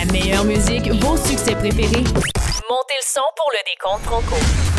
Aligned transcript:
La 0.00 0.06
meilleure 0.06 0.46
musique, 0.46 0.90
vos 1.02 1.18
succès 1.18 1.54
préférés. 1.54 2.04
Montez 2.70 2.96
le 2.96 3.04
son 3.04 3.20
pour 3.36 3.50
le 3.52 3.58
décompte 3.66 4.02
Franco. 4.04 4.69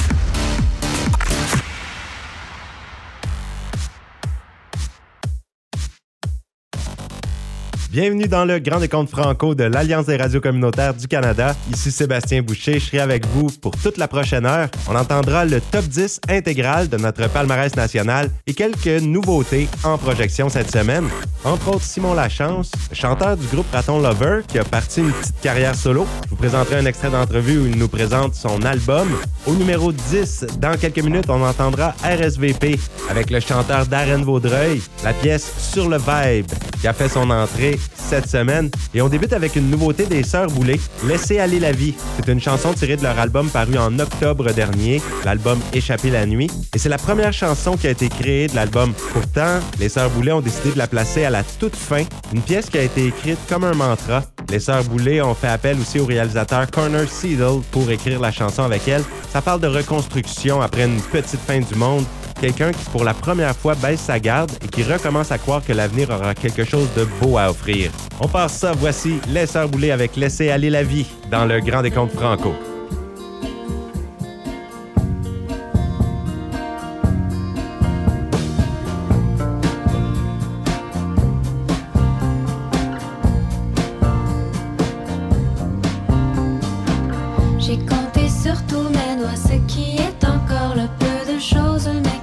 Bienvenue 7.91 8.29
dans 8.29 8.45
le 8.45 8.59
Grand 8.59 8.79
Décompte 8.79 9.09
Franco 9.09 9.53
de 9.53 9.65
l'Alliance 9.65 10.05
des 10.05 10.15
radios 10.15 10.39
communautaires 10.39 10.93
du 10.93 11.09
Canada. 11.09 11.53
Ici 11.73 11.91
Sébastien 11.91 12.41
Boucher, 12.41 12.79
je 12.79 12.85
serai 12.85 12.99
avec 12.99 13.25
vous 13.25 13.47
pour 13.61 13.75
toute 13.75 13.97
la 13.97 14.07
prochaine 14.07 14.45
heure. 14.45 14.69
On 14.87 14.95
entendra 14.95 15.43
le 15.43 15.59
top 15.59 15.83
10 15.83 16.21
intégral 16.29 16.87
de 16.87 16.95
notre 16.95 17.27
palmarès 17.27 17.75
national 17.75 18.29
et 18.47 18.53
quelques 18.53 19.01
nouveautés 19.01 19.67
en 19.83 19.97
projection 19.97 20.47
cette 20.47 20.71
semaine. 20.71 21.09
Entre 21.43 21.67
autres, 21.67 21.83
Simon 21.83 22.13
Lachance, 22.13 22.71
chanteur 22.93 23.35
du 23.35 23.45
groupe 23.47 23.69
Raton 23.73 23.99
Lover, 23.99 24.43
qui 24.47 24.57
a 24.57 24.63
parti 24.63 25.01
une 25.01 25.11
petite 25.11 25.41
carrière 25.41 25.75
solo. 25.75 26.07
Je 26.23 26.29
vous 26.29 26.37
présenterai 26.37 26.77
un 26.77 26.85
extrait 26.85 27.09
d'entrevue 27.09 27.59
où 27.59 27.65
il 27.65 27.77
nous 27.77 27.89
présente 27.89 28.35
son 28.35 28.61
album. 28.61 29.09
Au 29.45 29.53
numéro 29.53 29.91
10, 29.91 30.45
dans 30.59 30.77
quelques 30.79 31.03
minutes, 31.03 31.29
on 31.29 31.43
entendra 31.43 31.93
RSVP 32.05 32.79
avec 33.09 33.31
le 33.31 33.41
chanteur 33.41 33.85
Darren 33.85 34.23
Vaudreuil, 34.23 34.81
la 35.03 35.11
pièce 35.11 35.51
Sur 35.57 35.89
le 35.89 35.97
Vibe, 35.97 36.47
qui 36.79 36.87
a 36.87 36.93
fait 36.93 37.09
son 37.09 37.29
entrée 37.29 37.80
cette 37.95 38.27
semaine. 38.27 38.69
Et 38.93 39.01
on 39.01 39.09
débute 39.09 39.33
avec 39.33 39.55
une 39.55 39.69
nouveauté 39.69 40.05
des 40.05 40.23
Sœurs 40.23 40.47
Boulay, 40.47 40.79
Laissez 41.07 41.39
aller 41.39 41.59
la 41.59 41.71
vie. 41.71 41.93
C'est 42.15 42.31
une 42.31 42.39
chanson 42.39 42.73
tirée 42.73 42.97
de 42.97 43.03
leur 43.03 43.17
album 43.17 43.49
paru 43.49 43.77
en 43.77 43.97
octobre 43.99 44.51
dernier, 44.51 45.01
l'album 45.25 45.59
Échapper 45.73 46.09
la 46.09 46.25
nuit. 46.25 46.49
Et 46.75 46.77
c'est 46.77 46.89
la 46.89 46.97
première 46.97 47.33
chanson 47.33 47.77
qui 47.77 47.87
a 47.87 47.91
été 47.91 48.09
créée 48.09 48.47
de 48.47 48.55
l'album. 48.55 48.93
Pourtant, 49.13 49.59
les 49.79 49.89
Sœurs 49.89 50.09
Boulay 50.11 50.31
ont 50.31 50.41
décidé 50.41 50.71
de 50.71 50.77
la 50.77 50.87
placer 50.87 51.25
à 51.25 51.29
la 51.29 51.43
toute 51.43 51.75
fin, 51.75 52.03
une 52.33 52.41
pièce 52.41 52.69
qui 52.69 52.77
a 52.77 52.83
été 52.83 53.07
écrite 53.07 53.39
comme 53.47 53.63
un 53.63 53.73
mantra. 53.73 54.23
Les 54.49 54.59
Sœurs 54.59 54.83
Boulay 54.83 55.21
ont 55.21 55.35
fait 55.35 55.47
appel 55.47 55.77
aussi 55.79 55.99
au 55.99 56.05
réalisateur 56.05 56.69
Corner 56.69 57.07
Seedle 57.09 57.61
pour 57.71 57.89
écrire 57.89 58.19
la 58.19 58.31
chanson 58.31 58.63
avec 58.63 58.87
elle. 58.87 59.03
Ça 59.31 59.41
parle 59.41 59.61
de 59.61 59.67
reconstruction 59.67 60.61
après 60.61 60.85
une 60.85 61.01
petite 61.01 61.39
fin 61.39 61.59
du 61.59 61.75
monde 61.75 62.05
quelqu'un 62.41 62.71
qui 62.71 62.83
pour 62.85 63.03
la 63.03 63.13
première 63.13 63.55
fois 63.55 63.75
baisse 63.75 64.01
sa 64.01 64.19
garde 64.19 64.51
et 64.63 64.67
qui 64.67 64.81
recommence 64.81 65.31
à 65.31 65.37
croire 65.37 65.63
que 65.63 65.73
l'avenir 65.73 66.09
aura 66.09 66.33
quelque 66.33 66.63
chose 66.63 66.89
de 66.97 67.05
beau 67.21 67.37
à 67.37 67.51
offrir. 67.51 67.91
On 68.19 68.27
passe 68.27 68.53
ça, 68.53 68.71
voici 68.71 69.19
Les 69.27 69.45
Sœurs 69.45 69.69
Boulay 69.69 69.91
avec 69.91 70.15
Laisser 70.15 70.49
aller 70.49 70.71
la 70.71 70.81
vie 70.81 71.05
dans 71.29 71.45
le 71.45 71.59
Grand 71.59 71.83
Décompte 71.83 72.13
Franco. 72.13 72.55
J'ai 87.59 87.77
compté 87.77 88.27
sur 88.27 88.65
tous 88.65 88.89
mes 88.89 89.21
doigts 89.21 89.35
ce 89.35 89.57
qui 89.71 89.97
est 89.97 90.25
encore 90.25 90.75
le 90.75 90.87
peu 90.97 91.31
de 91.31 91.39
choses, 91.39 91.87
mais 92.03 92.20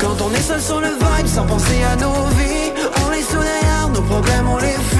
Quand 0.00 0.20
on 0.24 0.32
est 0.32 0.40
seul 0.40 0.60
sur 0.60 0.80
le 0.80 0.88
vibe 0.88 1.26
sans 1.26 1.46
penser 1.46 1.82
à 1.82 1.96
nos 1.96 2.26
vies, 2.38 2.72
on 3.04 3.10
les 3.10 3.22
sous 3.22 3.92
nos 3.92 4.02
problèmes, 4.02 4.48
on 4.48 4.58
les 4.58 4.78
fuit. 4.90 4.99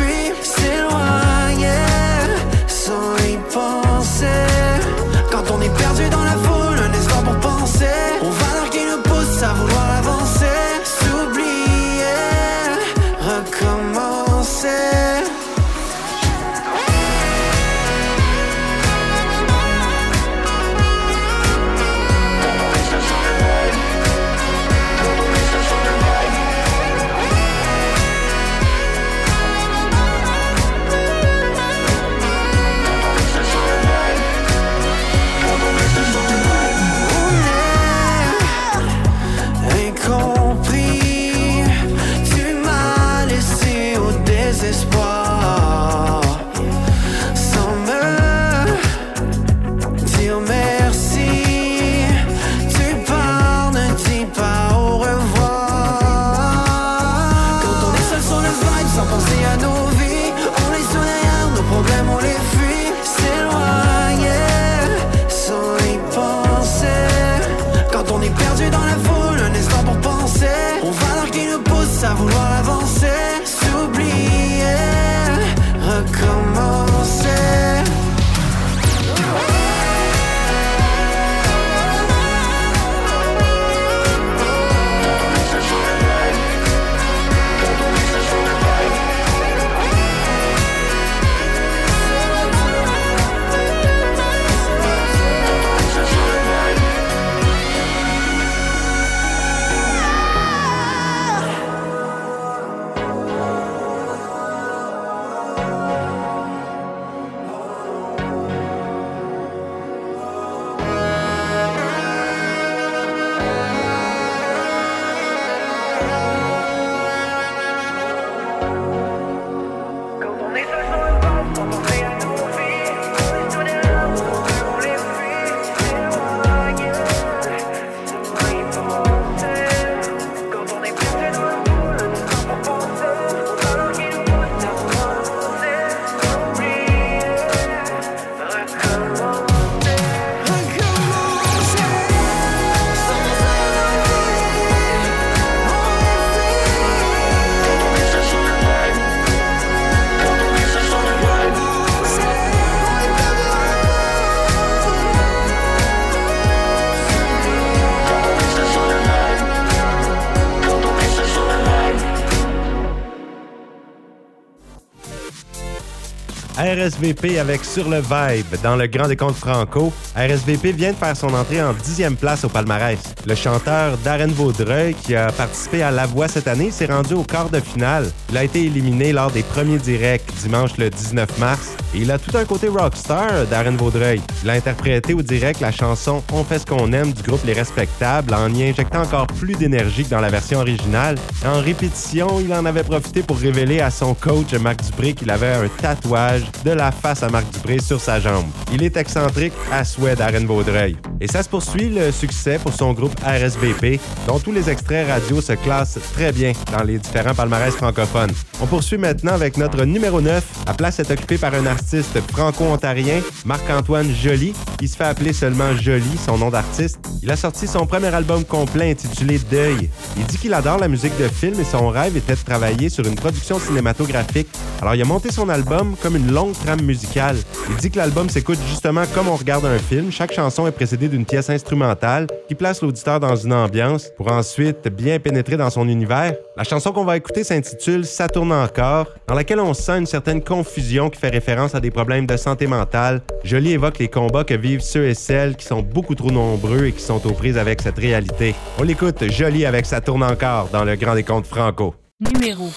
RSVP 166.90 167.38
avec 167.38 167.64
Sur 167.64 167.88
le 167.88 167.98
Vibe 168.00 168.60
dans 168.62 168.75
le 168.75 168.87
Grand 168.87 169.06
Décompte 169.06 169.37
Franco. 169.37 169.92
RSVP 170.20 170.72
vient 170.72 170.93
de 170.93 170.96
faire 170.96 171.17
son 171.17 171.32
entrée 171.32 171.62
en 171.62 171.72
dixième 171.72 172.14
place 172.14 172.44
au 172.44 172.50
palmarès. 172.50 172.99
Le 173.26 173.34
chanteur 173.34 173.96
Darren 174.05 174.26
Vaudreuil, 174.28 174.94
qui 174.94 175.17
a 175.17 175.32
participé 175.32 175.82
à 175.82 175.90
La 175.90 176.05
Voix 176.05 176.28
cette 176.28 176.46
année, 176.46 176.70
s'est 176.70 176.87
rendu 176.87 177.14
au 177.14 177.22
quart 177.22 177.49
de 177.49 177.58
finale. 177.58 178.11
Il 178.28 178.37
a 178.37 178.44
été 178.44 178.64
éliminé 178.64 179.12
lors 179.12 179.31
des 179.31 179.43
premiers 179.43 179.78
directs 179.78 180.31
dimanche 180.43 180.76
le 180.76 180.90
19 180.90 181.38
mars. 181.38 181.70
Et 181.94 181.99
il 181.99 182.11
a 182.11 182.19
tout 182.19 182.37
un 182.37 182.44
côté 182.44 182.69
rockstar, 182.69 183.46
Darren 183.50 183.76
Vaudreuil. 183.76 184.20
Il 184.44 184.50
a 184.50 184.52
interprété 184.52 185.14
au 185.14 185.22
direct 185.22 185.61
la 185.61 185.72
chanson 185.72 186.23
On 186.32 186.44
fait 186.44 186.58
ce 186.58 186.66
qu'on 186.66 186.93
aime 186.93 187.12
du 187.12 187.23
groupe 187.23 187.44
Les 187.46 187.55
Respectables 187.55 188.34
en 188.34 188.52
y 188.52 188.64
injectant 188.64 189.02
encore 189.02 189.26
plus 189.26 189.55
d'énergie 189.55 190.05
que 190.05 190.11
dans 190.11 190.20
la 190.20 190.28
version 190.28 190.61
originale. 190.61 191.16
En 191.46 191.61
répétition, 191.61 192.40
il 192.40 192.52
en 192.52 192.66
avait 192.66 192.84
profité 192.84 193.23
pour 193.23 193.38
révéler 193.38 193.81
à 193.81 193.90
son 193.90 194.14
coach 194.14 194.52
Marc 194.55 194.84
Dupré 194.84 195.14
qu'il 195.14 195.31
avait 195.31 195.55
un 195.55 195.69
tatouage 195.81 196.43
de 196.64 196.73
la 196.73 196.93
face 196.93 197.23
à 197.23 197.31
Marc 197.31 197.50
Dupré 197.52 197.78
sur 197.81 198.00
sa 198.00 198.20
jambe. 198.20 198.46
Il 198.73 198.82
est 198.82 198.99
excentrique 198.99 199.55
à 199.73 199.82
souhait 199.84 200.10
d'Aren 200.17 200.47
Vaudreuil. 200.47 200.97
Et 201.21 201.27
ça 201.27 201.43
se 201.43 201.49
poursuit 201.49 201.89
le 201.89 202.11
succès 202.12 202.59
pour 202.59 202.73
son 202.73 202.93
groupe 202.93 203.15
RSVP, 203.25 204.01
dont 204.27 204.39
tous 204.39 204.53
les 204.53 204.71
extraits 204.71 205.09
radio 205.09 205.41
se 205.41 205.53
classent 205.53 205.99
très 206.15 206.33
bien 206.33 206.53
dans 206.73 206.83
les 206.83 206.99
différents 206.99 207.35
palmarès 207.35 207.75
francophones. 207.75 208.33
On 208.62 208.67
poursuit 208.67 208.99
maintenant 208.99 209.33
avec 209.33 209.57
notre 209.57 209.85
numéro 209.85 210.21
9. 210.21 210.45
La 210.67 210.75
place 210.75 210.99
est 211.01 211.11
occupée 211.11 211.39
par 211.39 211.55
un 211.55 211.67
artiste 211.67 212.21
franco-ontarien, 212.33 213.21
Marc-Antoine 213.45 214.11
Joly, 214.15 214.53
qui 214.79 214.89
se 214.89 214.97
fait 214.97 215.05
appeler 215.05 215.33
seulement 215.33 215.75
Joly, 215.77 216.19
son 216.25 216.39
nom 216.39 216.51
d'artiste. 216.51 216.99
Il 217.23 217.31
a 217.31 217.37
sorti 217.37 217.67
son 217.67 217.87
premier 217.87 218.15
album 218.15 218.45
complet 218.45 218.91
intitulé 218.91 219.39
Deuil. 219.51 219.91
Il 220.17 220.25
dit 220.25 220.39
qu'il 220.39 220.55
adore 220.55 220.79
la 220.79 220.89
musique 220.89 221.17
de 221.19 221.29
film 221.29 221.59
et 221.61 221.65
son 221.65 221.89
rêve 221.89 222.17
était 222.17 222.35
de 222.35 222.41
travailler 222.41 222.89
sur 222.89 223.07
une 223.07 223.15
production 223.15 223.59
cinématographique. 223.59 224.49
Alors 224.81 224.95
il 224.95 225.03
a 225.03 225.05
monté 225.05 225.31
son 225.31 225.49
album 225.49 225.97
comme 226.03 226.17
une 226.17 226.33
longue 226.33 226.55
trame 226.55 226.83
musicale. 226.83 227.37
Il 227.69 227.77
dit 227.77 227.91
que 227.91 227.99
l'album 227.99 228.31
s'écoute 228.31 228.59
justement 228.69 229.05
comme 229.14 229.29
on 229.29 229.37
regarde 229.37 229.64
un 229.67 229.79
film. 229.79 229.89
Chaque 230.11 230.32
chanson 230.32 230.68
est 230.68 230.73
précédée 230.73 231.09
d'une 231.09 231.25
pièce 231.25 231.50
instrumentale 231.50 232.28
qui 232.47 232.54
place 232.54 232.80
l'auditeur 232.80 233.18
dans 233.18 233.35
une 233.35 233.52
ambiance 233.52 234.09
pour 234.16 234.30
ensuite 234.30 234.87
bien 234.87 235.18
pénétrer 235.18 235.56
dans 235.56 235.68
son 235.68 235.88
univers. 235.88 236.37
La 236.56 236.62
chanson 236.62 236.92
qu'on 236.92 237.04
va 237.04 237.16
écouter 237.16 237.42
s'intitule 237.42 238.06
Ça 238.06 238.28
tourne 238.28 238.52
encore, 238.52 239.09
dans 239.26 239.35
laquelle 239.35 239.59
on 239.59 239.75
sent 239.75 239.99
une 239.99 240.06
certaine 240.06 240.44
confusion 240.44 241.11
qui 241.11 241.18
fait 241.18 241.30
référence 241.30 241.75
à 241.75 241.80
des 241.80 241.90
problèmes 241.90 242.26
de 242.26 242.37
santé 242.37 242.68
mentale. 242.68 243.20
Jolie 243.42 243.73
évoque 243.73 243.99
les 243.99 244.06
combats 244.06 244.44
que 244.44 244.54
vivent 244.54 244.80
ceux 244.80 245.09
et 245.09 245.14
celles 245.14 245.56
qui 245.56 245.66
sont 245.66 245.82
beaucoup 245.82 246.14
trop 246.14 246.30
nombreux 246.30 246.87
et 246.87 246.92
qui 246.92 247.02
sont 247.02 247.26
aux 247.26 247.32
prises 247.32 247.59
avec 247.59 247.82
cette 247.82 247.99
réalité. 247.99 248.54
On 248.78 248.85
l'écoute 248.85 249.28
Jolie 249.28 249.66
avec 249.66 249.87
Ça 249.87 250.00
tourne 250.00 250.23
encore 250.23 250.68
dans 250.68 250.85
le 250.85 250.94
Grand 250.94 251.16
Décompte 251.16 251.49
Franco. 251.49 251.97
Numéro 252.20 252.68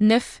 9. 0.00 0.40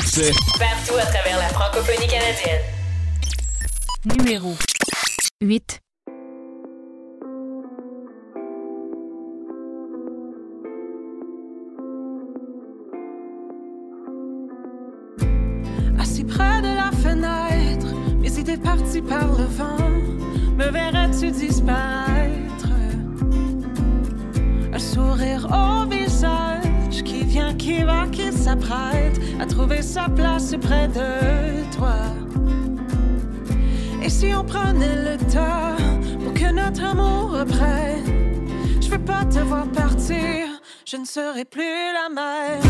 Succès, 0.00 0.30
partout 0.58 0.96
à 0.96 1.06
travers 1.06 1.38
la 1.38 1.48
francophonie 1.48 2.06
canadienne. 2.06 2.60
Numéro 4.04 4.54
8. 5.40 5.80
Assis 15.98 16.24
près 16.24 16.62
de 16.62 16.76
la 16.76 16.90
fenêtre, 16.92 17.86
mes 18.20 18.38
idées 18.38 18.56
parties 18.56 19.02
par 19.02 19.26
le 19.36 19.44
vent, 19.44 19.78
me 20.56 20.70
verrais-tu 20.70 21.32
disparaître? 21.32 22.68
Un 24.72 24.78
sourire 24.78 25.48
qui 27.68 27.82
va, 27.82 28.06
qui 28.10 28.32
s'apprête 28.32 29.20
à 29.38 29.44
trouver 29.44 29.82
sa 29.82 30.08
place 30.08 30.54
près 30.58 30.88
de 30.88 31.10
toi. 31.76 31.98
Et 34.02 34.08
si 34.08 34.28
on 34.34 34.42
prenait 34.42 34.96
le 35.08 35.16
temps 35.36 35.76
pour 36.22 36.32
que 36.32 36.50
notre 36.50 36.82
amour 36.82 37.38
reprenne? 37.38 38.06
Je 38.80 38.88
veux 38.88 39.04
pas 39.12 39.22
te 39.26 39.40
voir 39.40 39.66
partir, 39.66 40.46
je 40.86 40.96
ne 40.96 41.04
serai 41.04 41.44
plus 41.44 41.78
la 41.98 42.08
même. 42.08 42.62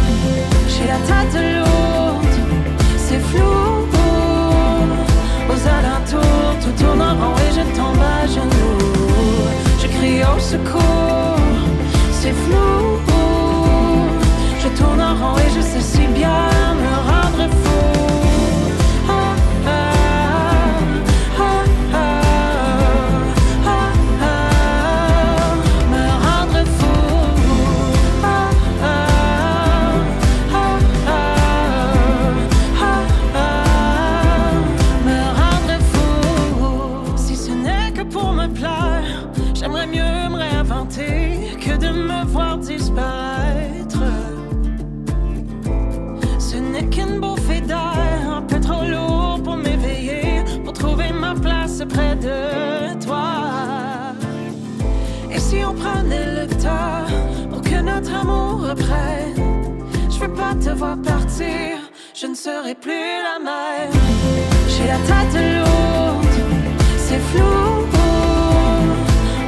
J'ai 0.72 0.88
la 0.94 1.00
tête 1.10 1.36
lourde, 1.56 2.36
c'est 2.96 3.22
flou. 3.30 3.86
Aux 5.52 5.62
alentours, 5.78 6.54
tout 6.62 6.82
tourne 6.82 7.02
en 7.02 7.14
rond 7.20 7.36
et 7.46 7.52
je 7.58 7.64
tombe 7.78 8.02
à 8.16 8.26
genoux. 8.26 8.78
Je 9.80 9.86
crie 9.96 10.22
au 10.24 10.40
secours, 10.40 11.38
c'est 12.10 12.32
flou. 12.32 13.07
En 14.80 15.14
rond 15.16 15.36
et 15.38 15.50
je 15.56 15.60
sais 15.60 15.80
si 15.80 16.06
bien 16.06 16.50
me 16.74 16.94
rendre 17.10 17.50
fou. 17.50 17.97
Près 51.84 52.16
de 52.16 52.98
toi. 53.04 54.14
Et 55.30 55.38
si 55.38 55.56
on 55.64 55.74
prenait 55.74 56.26
le 56.40 56.46
temps 56.64 57.06
pour 57.50 57.62
que 57.62 57.80
notre 57.80 58.12
amour 58.14 58.68
reprenne, 58.68 59.36
je 60.10 60.18
veux 60.18 60.32
pas 60.32 60.54
te 60.54 60.70
voir 60.70 60.96
partir, 60.98 61.78
je 62.14 62.26
ne 62.26 62.34
serai 62.34 62.74
plus 62.74 63.06
la 63.28 63.38
même. 63.50 63.92
J'ai 64.68 64.86
la 64.86 65.00
tête 65.08 65.36
lourde, 65.56 66.38
c'est 66.96 67.22
flou. 67.30 67.86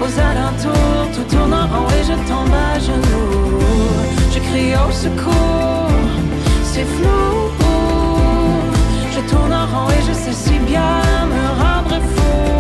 Aux 0.03 0.19
alentours, 0.31 1.07
tout 1.15 1.37
tourne 1.37 1.53
en 1.53 1.67
rond 1.73 1.89
et 1.99 2.05
je 2.11 2.17
tombe 2.29 2.55
à 2.69 2.79
genoux. 2.79 3.61
Je 4.33 4.39
crie 4.39 4.73
au 4.75 4.91
secours, 4.93 5.91
c'est 6.63 6.87
flou. 6.97 7.51
Je 9.15 9.21
tourne 9.31 9.53
en 9.53 9.67
rond 9.67 9.91
et 9.91 10.03
je 10.09 10.13
sais 10.13 10.33
si 10.33 10.59
bien 10.61 11.03
me 11.33 11.40
rendre 12.01 12.60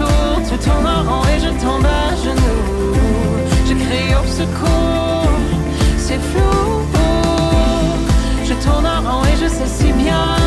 Aux 0.00 0.04
alentours, 0.04 0.48
tout 0.48 0.64
tourne 0.64 0.86
en 0.86 1.02
rond 1.02 1.22
et 1.26 1.40
je 1.40 1.48
tombe 1.64 1.84
à 1.84 2.14
genoux. 2.16 2.94
Je 3.66 3.74
crie 3.74 4.14
au 4.14 4.26
secours, 4.26 5.30
c'est 5.98 6.18
flou. 6.18 6.82
Je 8.44 8.54
tourne 8.54 8.86
en 8.86 9.00
rond 9.00 9.24
et 9.24 9.36
je 9.36 9.48
sais 9.48 9.66
si 9.66 9.92
bien 9.92 10.39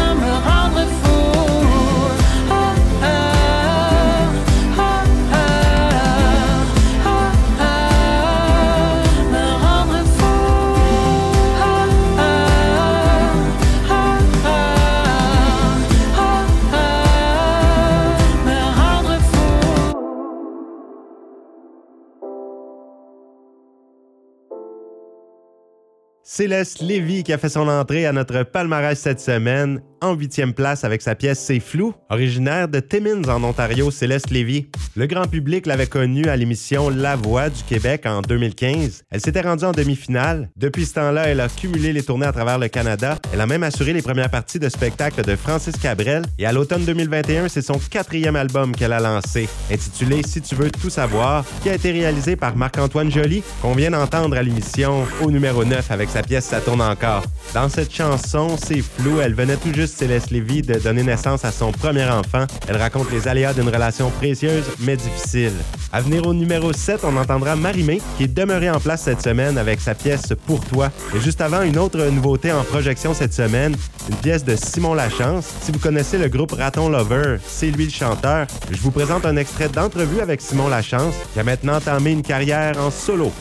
Céleste 26.36 26.82
Lévy 26.82 27.22
qui 27.22 27.32
a 27.32 27.38
fait 27.38 27.48
son 27.48 27.68
entrée 27.68 28.08
à 28.08 28.12
notre 28.12 28.42
palmarès 28.42 29.00
cette 29.00 29.20
semaine, 29.20 29.84
en 30.04 30.14
huitième 30.14 30.54
place 30.54 30.84
avec 30.84 31.02
sa 31.02 31.16
pièce 31.16 31.40
C'est 31.40 31.60
flou, 31.60 31.94
originaire 32.10 32.68
de 32.68 32.80
Timmins 32.80 33.28
en 33.30 33.44
Ontario, 33.44 33.90
Céleste 33.90 34.30
Lévy. 34.32 34.68
Le 34.96 35.08
grand 35.08 35.28
public 35.28 35.66
l'avait 35.66 35.88
connue 35.88 36.26
à 36.26 36.36
l'émission 36.36 36.90
La 36.90 37.16
Voix 37.16 37.50
du 37.50 37.64
Québec 37.64 38.06
en 38.06 38.22
2015. 38.22 39.04
Elle 39.10 39.22
s'était 39.22 39.42
rendue 39.42 39.64
en 39.64 39.72
demi-finale. 39.72 40.50
Depuis 40.58 40.86
ce 40.86 40.96
temps-là, 40.96 41.28
elle 41.28 41.40
a 41.40 41.48
cumulé 41.48 41.94
les 41.94 42.04
tournées 42.04 42.26
à 42.26 42.34
travers 42.34 42.60
le 42.60 42.68
Canada. 42.68 43.18
Elle 43.34 43.40
a 43.40 43.48
même 43.48 43.64
assuré 43.64 43.94
les 43.94 44.02
premières 44.02 44.30
parties 44.30 44.60
de 44.60 44.68
spectacle 44.68 45.24
de 45.24 45.36
Francis 45.36 45.78
Cabrel. 45.78 46.24
Et 46.38 46.46
à 46.46 46.52
l'automne 46.52 46.84
2021, 46.84 47.48
c'est 47.48 47.62
son 47.62 47.80
quatrième 47.80 48.36
album 48.36 48.76
qu'elle 48.76 48.94
a 48.94 49.00
lancé, 49.00 49.48
intitulé 49.72 50.22
Si 50.28 50.42
tu 50.42 50.56
veux 50.56 50.70
tout 50.70 50.90
savoir, 50.90 51.46
qui 51.62 51.70
a 51.70 51.76
été 51.76 51.92
réalisé 51.92 52.36
par 52.36 52.58
Marc-Antoine 52.58 53.10
Joly, 53.10 53.42
qu'on 53.62 53.74
vient 53.74 53.92
d'entendre 53.92 54.36
à 54.36 54.44
l'émission 54.44 55.06
au 55.22 55.32
numéro 55.32 55.64
9 55.64 55.92
avec 55.92 56.10
sa 56.10 56.22
pièce 56.22 56.46
Ça 56.46 56.60
tourne 56.60 56.82
encore. 56.82 57.24
Dans 57.54 57.70
cette 57.70 57.94
chanson, 57.94 58.58
c'est 58.62 58.82
flou, 58.82 59.22
elle 59.22 59.34
venait 59.34 59.58
tout 59.58 59.74
juste, 59.74 59.93
Céleste 59.94 60.32
Lévy, 60.32 60.62
de 60.62 60.76
donner 60.80 61.04
naissance 61.04 61.46
à 61.46 61.52
son 61.52 61.72
premier 61.72 62.06
enfant. 62.06 62.46
Elle 62.68 62.78
raconte 62.78 63.12
les 63.12 63.28
aléas 63.28 63.54
d'une 63.54 63.70
relation 63.70 64.10
précieuse 64.10 64.66
mais 64.80 64.98
difficile. 64.98 65.54
À 65.92 66.02
venir 66.02 66.26
au 66.26 66.34
numéro 66.34 66.74
7, 66.74 67.02
on 67.04 67.16
entendra 67.18 67.56
Marimé, 67.56 68.02
qui 68.18 68.24
est 68.24 68.28
demeurée 68.28 68.70
en 68.70 68.80
place 68.80 69.04
cette 69.04 69.22
semaine 69.22 69.58
avec 69.58 69.80
sa 69.80 69.94
pièce 69.94 70.34
Pour 70.48 70.66
toi. 70.66 70.92
Et 71.16 71.20
juste 71.20 71.40
avant, 71.42 71.62
une 71.62 71.78
autre 71.78 72.00
nouveauté 72.06 72.52
en 72.52 72.64
projection 72.64 73.14
cette 73.14 73.34
semaine, 73.34 73.76
une 74.10 74.16
pièce 74.16 74.44
de 74.44 74.56
Simon 74.56 74.96
Lachance. 74.96 75.46
Si 75.62 75.72
vous 75.72 75.80
connaissez 75.80 76.18
le 76.18 76.30
groupe 76.30 76.54
Raton 76.54 76.90
Lover, 76.90 77.38
c'est 77.46 77.70
lui 77.70 77.86
le 77.86 77.92
chanteur. 77.92 78.48
Je 78.72 78.82
vous 78.82 78.92
présente 78.92 79.26
un 79.26 79.36
extrait 79.38 79.70
d'entrevue 79.70 80.22
avec 80.22 80.42
Simon 80.42 80.68
Lachance, 80.68 81.14
qui 81.34 81.40
a 81.40 81.44
maintenant 81.44 81.76
entamé 81.76 82.12
une 82.12 82.24
carrière 82.24 82.78
en 82.80 82.90
solo. 82.90 83.32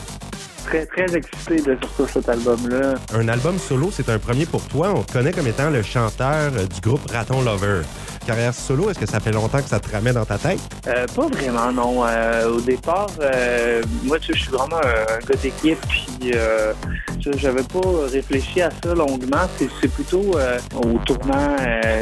Très, 0.72 1.14
excité 1.14 1.60
de 1.60 1.76
sortir 1.82 2.08
cet 2.08 2.28
album-là. 2.30 2.94
Un 3.12 3.28
album 3.28 3.58
solo, 3.58 3.90
c'est 3.92 4.08
un 4.08 4.18
premier 4.18 4.46
pour 4.46 4.66
toi. 4.68 4.94
On 4.96 5.02
te 5.02 5.12
connaît 5.12 5.32
comme 5.32 5.46
étant 5.46 5.68
le 5.68 5.82
chanteur 5.82 6.50
euh, 6.56 6.64
du 6.64 6.80
groupe 6.80 7.10
Raton 7.10 7.42
Lover. 7.42 7.82
Carrière 8.26 8.54
solo, 8.54 8.88
est-ce 8.90 9.00
que 9.00 9.06
ça 9.06 9.18
fait 9.18 9.32
longtemps 9.32 9.60
que 9.60 9.68
ça 9.68 9.80
te 9.80 9.90
ramène 9.90 10.14
dans 10.14 10.24
ta 10.24 10.38
tête? 10.38 10.60
Euh, 10.86 11.06
pas 11.14 11.26
vraiment, 11.26 11.72
non. 11.72 12.06
Euh, 12.06 12.50
au 12.50 12.60
départ, 12.60 13.10
euh, 13.20 13.82
moi, 14.04 14.18
tu 14.20 14.28
sais, 14.28 14.34
je 14.34 14.42
suis 14.42 14.52
vraiment 14.52 14.76
un, 14.76 15.18
gars 15.26 15.36
d'équipe, 15.42 15.80
puis 15.88 16.32
euh, 16.34 16.72
tu 17.20 17.32
sais, 17.32 17.38
j'avais 17.38 17.64
pas 17.64 17.80
réfléchi 18.10 18.62
à 18.62 18.70
ça 18.82 18.94
longuement. 18.94 19.48
C'est, 19.58 19.88
plutôt 19.88 20.36
au 20.76 20.98
tournant, 21.04 21.56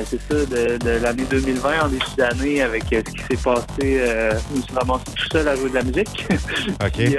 c'est 0.04 0.20
ça, 0.20 0.34
de, 0.46 0.76
de 0.76 0.90
l'année 1.02 1.24
2020, 1.30 1.84
en 1.84 1.88
début 1.88 2.04
d'année, 2.16 2.62
avec 2.62 2.84
ce 2.90 2.98
qui 3.00 3.22
s'est 3.30 3.42
passé. 3.42 3.66
Je 3.80 4.56
me 4.56 4.62
suis 4.62 4.74
ramassé 4.74 5.04
tout 5.16 5.28
seul 5.32 5.48
à 5.48 5.56
jouer 5.56 5.70
de 5.70 5.74
la 5.74 5.82
musique. 5.82 6.26
OK. 6.84 6.92
Puis, 6.92 7.16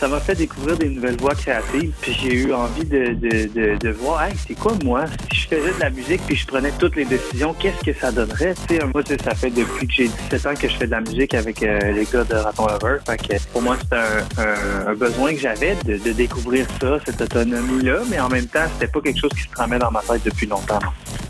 ça 0.00 0.08
m'a 0.08 0.18
fait 0.18 0.34
découvrir 0.34 0.78
des 0.78 0.88
nouvelles 0.88 1.18
voies 1.18 1.34
créatives. 1.34 1.92
Puis 2.00 2.14
j'ai 2.14 2.34
eu 2.34 2.54
envie 2.54 2.86
de, 2.86 3.12
de, 3.12 3.52
de, 3.52 3.76
de 3.76 3.90
voir, 3.90 4.24
hey, 4.24 4.32
c'est 4.48 4.54
quoi 4.54 4.72
moi? 4.82 5.04
Si 5.30 5.40
je 5.42 5.48
faisais 5.48 5.74
de 5.74 5.78
la 5.78 5.90
musique 5.90 6.22
puis 6.26 6.36
je 6.36 6.46
prenais 6.46 6.72
toutes 6.78 6.96
les 6.96 7.04
décisions, 7.04 7.52
qu'est-ce 7.52 7.84
que 7.84 7.92
ça 7.92 8.09
donnerait? 8.12 8.54
Tu 8.68 8.76
sais, 8.76 8.84
moi, 8.92 9.02
ça 9.24 9.34
fait 9.34 9.50
depuis 9.50 9.86
que 9.86 9.92
j'ai 9.92 10.08
17 10.08 10.46
ans 10.46 10.54
que 10.54 10.68
je 10.68 10.76
fais 10.76 10.86
de 10.86 10.90
la 10.90 11.00
musique 11.00 11.34
avec 11.34 11.62
euh, 11.62 11.78
les 11.92 12.04
gars 12.04 12.24
de 12.24 12.34
Raton 12.34 12.66
Lover. 12.66 12.98
Fait 13.06 13.16
que 13.16 13.42
pour 13.52 13.62
moi, 13.62 13.76
c'était 13.80 13.96
un, 13.96 14.42
un, 14.42 14.86
un 14.88 14.94
besoin 14.94 15.32
que 15.34 15.40
j'avais 15.40 15.76
de, 15.84 15.96
de 15.96 16.12
découvrir 16.12 16.66
ça, 16.80 16.98
cette 17.04 17.20
autonomie-là. 17.20 18.00
Mais 18.10 18.20
en 18.20 18.28
même 18.28 18.46
temps, 18.46 18.64
c'était 18.74 18.90
pas 18.90 19.00
quelque 19.00 19.20
chose 19.20 19.32
qui 19.32 19.42
se 19.42 19.48
tramait 19.50 19.78
dans 19.78 19.90
ma 19.90 20.00
tête 20.00 20.22
depuis 20.24 20.46
longtemps. 20.46 20.80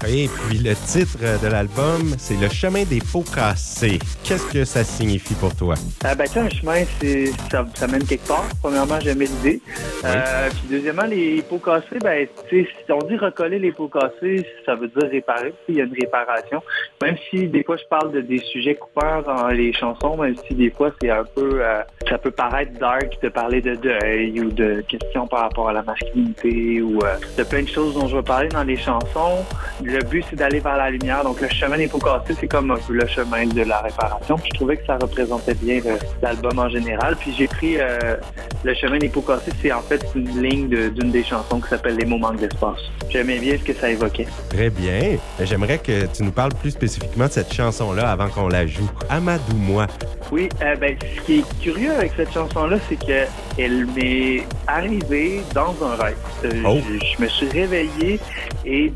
Et 0.09 0.29
puis 0.29 0.59
le 0.59 0.75
titre 0.75 1.19
de 1.43 1.47
l'album, 1.49 2.15
c'est 2.19 2.41
Le 2.41 2.49
chemin 2.49 2.85
des 2.85 3.01
pots 3.01 3.25
cassés. 3.35 3.99
Qu'est-ce 4.25 4.47
que 4.51 4.65
ça 4.65 4.83
signifie 4.83 5.35
pour 5.35 5.55
toi? 5.55 5.75
Ah 6.03 6.15
ben, 6.15 6.25
tu 6.25 6.33
sais, 6.33 6.41
un 6.41 6.49
chemin, 6.49 6.85
c'est, 7.01 7.27
ça, 7.51 7.67
ça 7.75 7.87
mène 7.87 8.05
quelque 8.05 8.27
part. 8.27 8.47
Premièrement, 8.63 8.99
j'aimais 9.01 9.27
l'idée. 9.27 9.61
Euh, 10.05 10.49
puis 10.49 10.63
deuxièmement, 10.71 11.05
les 11.05 11.43
pots 11.43 11.59
cassés, 11.59 11.99
ben, 12.01 12.27
tu 12.49 12.65
sais, 12.65 12.71
si 12.87 12.93
on 12.93 12.99
dit 13.07 13.17
recoller 13.17 13.59
les 13.59 13.73
pots 13.73 13.89
cassés, 13.89 14.47
ça 14.65 14.75
veut 14.75 14.89
dire 14.89 15.11
réparer. 15.11 15.53
Il 15.69 15.75
y 15.77 15.81
a 15.83 15.85
une 15.85 15.93
réparation. 15.93 16.63
Même 17.03 17.17
si 17.31 17.49
des 17.49 17.63
fois 17.65 17.77
je 17.77 17.85
parle 17.89 18.13
de 18.13 18.21
des 18.21 18.39
sujets 18.39 18.75
coupeurs 18.75 19.23
dans 19.25 19.49
les 19.49 19.73
chansons, 19.73 20.17
même 20.17 20.35
si 20.47 20.55
des 20.55 20.71
fois 20.71 20.91
c'est 21.01 21.11
un 21.11 21.25
peu, 21.35 21.61
euh, 21.63 21.81
ça 22.09 22.19
peut 22.19 22.31
paraître 22.31 22.73
dark 22.79 23.19
de 23.23 23.29
parler 23.29 23.61
de 23.63 23.75
deuil 23.75 24.41
ou 24.41 24.51
de 24.51 24.83
questions 24.89 25.27
par 25.27 25.41
rapport 25.41 25.69
à 25.69 25.73
la 25.73 25.83
masculinité 25.83 26.83
ou 26.83 26.99
euh, 27.03 27.17
de 27.39 27.43
plein 27.45 27.63
de 27.63 27.69
choses 27.69 27.95
dont 27.95 28.07
je 28.09 28.17
vais 28.17 28.23
parler 28.23 28.49
dans 28.49 28.63
les 28.65 28.77
chansons. 28.77 29.45
Le 29.83 29.99
but 30.05 30.25
c'est 30.29 30.37
d'aller 30.37 30.61
vers 30.61 30.77
la 30.77 30.91
lumière. 30.91 31.25
Donc 31.25 31.41
le 31.41 31.49
chemin 31.49 31.79
des 31.79 31.89
pots 31.89 31.99
cassés, 31.99 32.35
c'est 32.39 32.49
comme 32.49 32.71
un 32.71 32.77
peu 32.77 32.93
le 32.93 33.07
chemin 33.07 33.47
de 33.47 33.63
la 33.63 33.81
réparation. 33.81 34.37
Je 34.45 34.51
trouvais 34.51 34.77
que 34.77 34.85
ça 34.87 34.97
représentait 35.01 35.55
bien 35.55 35.81
le- 35.85 35.99
l'album 36.23 36.59
en 36.59 36.69
général. 36.69 37.17
Puis 37.17 37.33
j'ai 37.37 37.47
pris 37.49 37.77
euh, 37.79 38.17
le 38.65 38.75
chemin 38.75 38.99
des 38.99 39.09
pots 39.09 39.23
cassés, 39.23 39.53
c'est 39.63 39.73
en 39.73 39.81
fait 39.81 40.05
une 40.15 40.43
ligne 40.43 40.69
d'une 40.91 41.11
des 41.11 41.25
chansons 41.25 41.61
qui 41.61 41.69
s'appelle 41.69 41.97
Les 41.97 42.05
mots 42.07 42.19
manquent 42.19 42.41
d'espace. 42.41 42.81
J'aimais 43.09 43.39
bien 43.39 43.57
ce 43.59 43.65
que 43.65 43.73
ça 43.73 43.91
évoquait. 43.91 44.27
Très 44.51 44.71
bien. 44.71 45.17
Mais 45.39 45.47
J'aimerais 45.47 45.79
que 45.79 46.07
tu 46.07 46.23
nous 46.23 46.31
parles 46.31 46.53
plus 46.61 46.71
spécifiquement 46.71 47.27
de 47.27 47.33
cette 47.33 47.53
chanson-là 47.53 48.11
avant 48.11 48.29
qu'on 48.29 48.49
la 48.49 48.67
joue. 48.67 48.89
Amadou-moi. 49.09 49.87
Oui, 50.31 50.49
euh, 50.63 50.77
ben, 50.77 50.97
ce 51.17 51.21
qui 51.23 51.39
est 51.41 51.59
curieux 51.61 51.91
avec 51.93 52.13
cette 52.17 52.33
chanson-là, 52.33 52.77
c'est 52.89 52.97
que 53.05 53.27
elle 53.59 53.87
m'est 53.87 54.45
arrivée 54.67 55.43
dans 55.55 55.75
un 55.85 55.97
rêve. 55.97 56.17
Euh, 56.45 56.63
Oh. 56.65 56.79
je, 56.89 57.05
je 57.17 57.23
me 57.23 57.29
suis 57.29 57.49
réveillé 57.49 58.21
et 58.65 58.93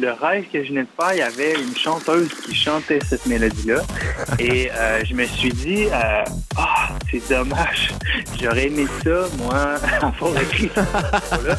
le 0.00 0.12
rêve 0.12 0.44
que 0.52 0.62
je 0.62 0.68
venais 0.68 0.82
de 0.82 0.88
faire, 1.00 1.12
il 1.12 1.18
y 1.18 1.22
avait 1.22 1.54
une 1.54 1.76
chanteuse 1.76 2.28
qui 2.44 2.54
chantait 2.54 3.00
cette 3.08 3.26
mélodie-là. 3.26 3.82
et 4.38 4.70
euh, 4.72 5.02
je 5.04 5.14
me 5.14 5.24
suis 5.24 5.52
dit, 5.52 5.86
euh, 5.86 6.24
ah, 6.56 6.88
c'est 7.10 7.28
dommage. 7.28 7.92
J'aurais 8.40 8.66
aimé 8.66 8.86
ça, 9.04 9.26
moi, 9.38 9.74
avoir 10.02 10.42
écrit 10.42 10.70
chanson-là. 10.74 11.56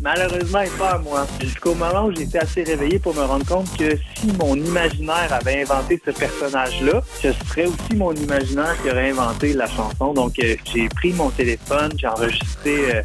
Malheureusement, 0.00 0.60
n'est 0.60 0.70
pas 0.70 0.90
à 0.90 0.98
moi. 0.98 1.26
Jusqu'au 1.40 1.74
moment 1.74 2.06
où 2.06 2.14
j'étais 2.14 2.38
assez 2.38 2.62
réveillé 2.62 2.98
pour 2.98 3.14
me 3.14 3.22
rendre 3.22 3.46
compte 3.46 3.76
que 3.76 3.96
si 4.16 4.32
mon 4.38 4.54
imaginaire 4.54 5.32
avait 5.32 5.62
inventé 5.62 6.00
ce 6.04 6.10
personnage-là, 6.10 7.02
ce 7.22 7.32
serait 7.32 7.66
aussi 7.66 7.96
mon 7.96 8.12
imaginaire 8.12 8.76
qui 8.82 8.90
aurait 8.90 9.10
inventé 9.10 9.52
la 9.52 9.66
chanson. 9.68 10.12
Donc, 10.12 10.38
euh, 10.38 10.56
j'ai 10.72 10.88
pris 10.88 11.12
mon 11.12 11.30
téléphone, 11.30 11.92
j'ai 11.96 12.06
enregistré 12.06 12.94
euh, 12.94 13.02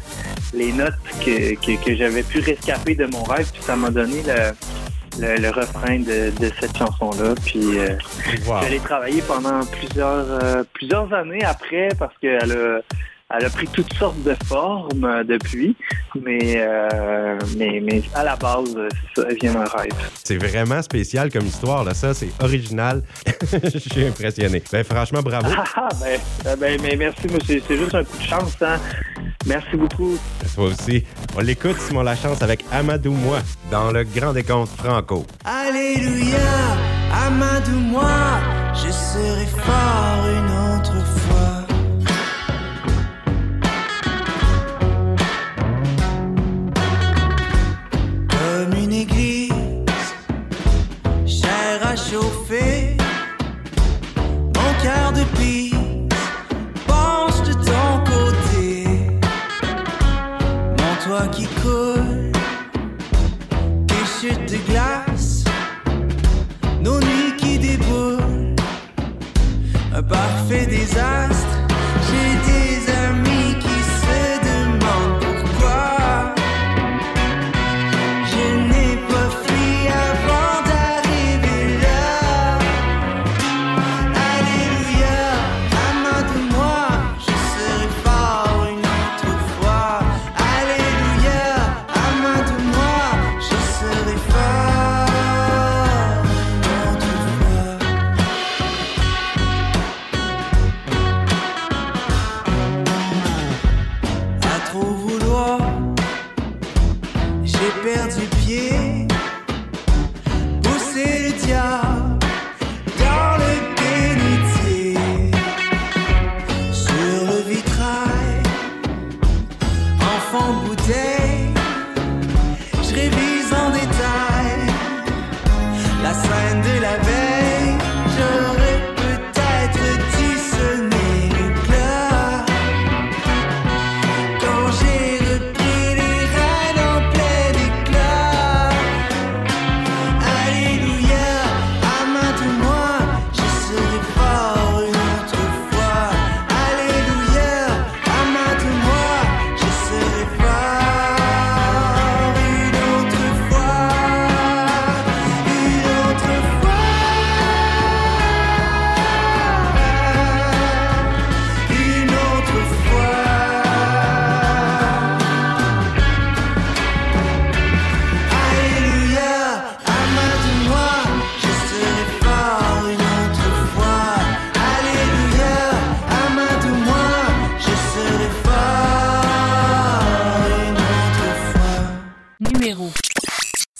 les 0.54 0.72
notes 0.72 0.94
que, 1.24 1.54
que, 1.54 1.84
que 1.84 1.96
j'avais 1.96 2.22
pu 2.22 2.40
rescaper 2.40 2.94
de 2.94 3.06
mon 3.06 3.22
rêve, 3.22 3.48
puis 3.52 3.62
ça 3.62 3.76
m'a 3.76 3.90
donné 3.90 4.22
le, 4.26 4.52
le, 5.20 5.36
le 5.40 5.50
refrain 5.50 5.98
de, 5.98 6.30
de 6.38 6.50
cette 6.60 6.76
chanson-là. 6.76 7.34
Puis, 7.44 7.78
euh, 7.78 7.96
Wow. 8.46 8.60
je 8.64 8.70
l'ai 8.70 8.78
travaillé 8.80 9.22
pendant 9.22 9.60
plusieurs, 9.64 10.26
euh, 10.42 10.62
plusieurs 10.72 11.12
années 11.12 11.44
après 11.44 11.88
parce 11.98 12.14
qu'elle 12.18 12.52
a, 12.52 12.80
elle 13.34 13.44
a 13.44 13.50
pris 13.50 13.66
toutes 13.66 13.92
sortes 13.94 14.22
de 14.22 14.36
formes 14.44 15.04
euh, 15.04 15.24
depuis, 15.24 15.76
mais, 16.24 16.54
euh, 16.58 17.36
mais, 17.56 17.80
mais 17.82 18.02
à 18.14 18.22
la 18.22 18.36
base, 18.36 18.74
euh, 18.76 18.88
ça 19.16 19.24
vient 19.40 19.52
d'un 19.52 19.64
rêve. 19.64 19.92
C'est 20.22 20.36
vraiment 20.36 20.80
spécial 20.80 21.30
comme 21.32 21.46
histoire, 21.46 21.82
là. 21.82 21.92
Ça, 21.92 22.14
c'est 22.14 22.30
original. 22.40 23.02
Je 23.52 23.78
suis 23.78 24.04
impressionné. 24.04 24.62
Ben, 24.70 24.84
franchement, 24.84 25.22
bravo. 25.22 25.48
Ah, 25.56 25.64
ah, 25.74 25.88
ben, 26.00 26.20
euh, 26.46 26.56
ben, 26.56 26.80
mais 26.80 26.94
merci, 26.94 27.26
monsieur. 27.32 27.60
C'est 27.66 27.76
juste 27.76 27.94
un 27.94 28.04
coup 28.04 28.16
de 28.16 28.22
chance. 28.22 28.54
Hein? 28.62 28.78
Merci 29.44 29.76
beaucoup. 29.76 30.16
Toi 30.54 30.64
aussi. 30.66 31.04
On 31.36 31.40
l'écoute, 31.40 31.78
Simon 31.80 32.02
Lachance, 32.02 32.42
avec 32.42 32.64
Amadou-moi, 32.70 33.38
dans 33.72 33.90
le 33.90 34.04
Grand 34.04 34.32
Décompte 34.32 34.70
Franco. 34.76 35.26
Alléluia, 35.44 36.36
Amadou-moi, 37.26 38.10
je 38.74 38.90
serai 38.92 39.46
fort 39.46 40.26
une 40.28 40.50
autre 40.52 40.75
chauffer, 51.96 52.96
mon 54.54 54.82
cœur 54.82 55.12
de 55.12 55.24
pisse 55.36 55.74
penche 56.86 57.42
de 57.48 57.54
ton 57.54 58.04
côté, 58.04 58.86
mon 60.78 60.94
toit 61.04 61.28
qui 61.28 61.46
coule, 61.62 62.32
des 63.86 64.04
chutes 64.20 64.52
de 64.52 64.58
glace. 64.70 65.44
Nos 66.82 67.00
nuits 67.00 67.36
qui 67.38 67.58
déboulent, 67.58 68.54
un 69.94 70.02
parfait 70.02 70.66
désastre. 70.66 71.55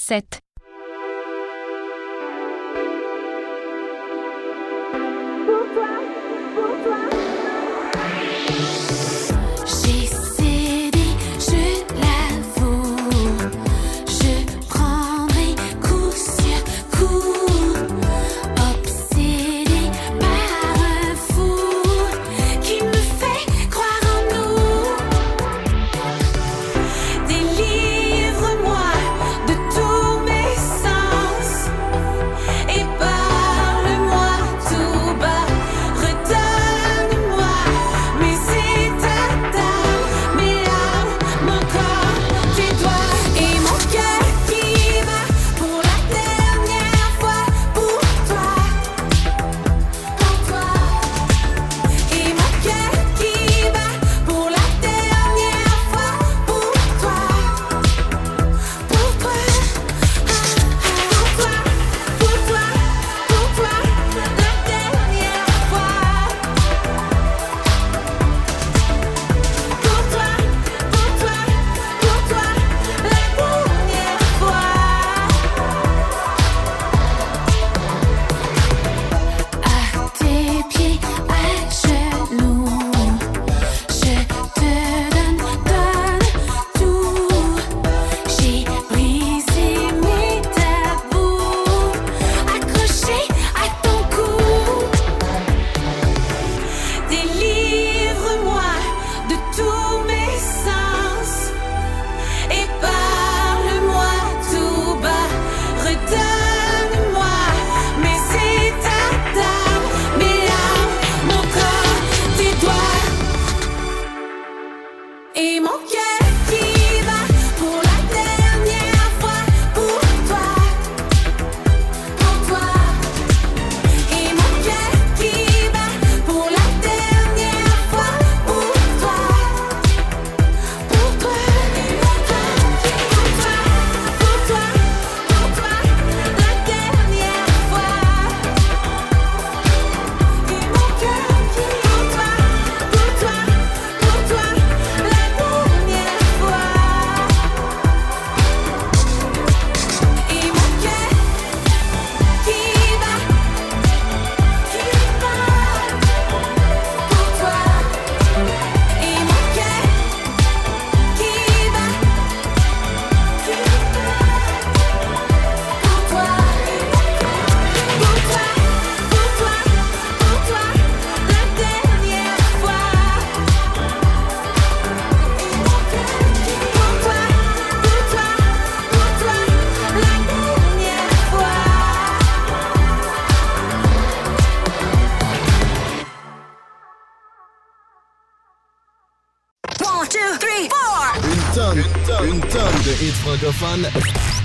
7. 0.09 0.46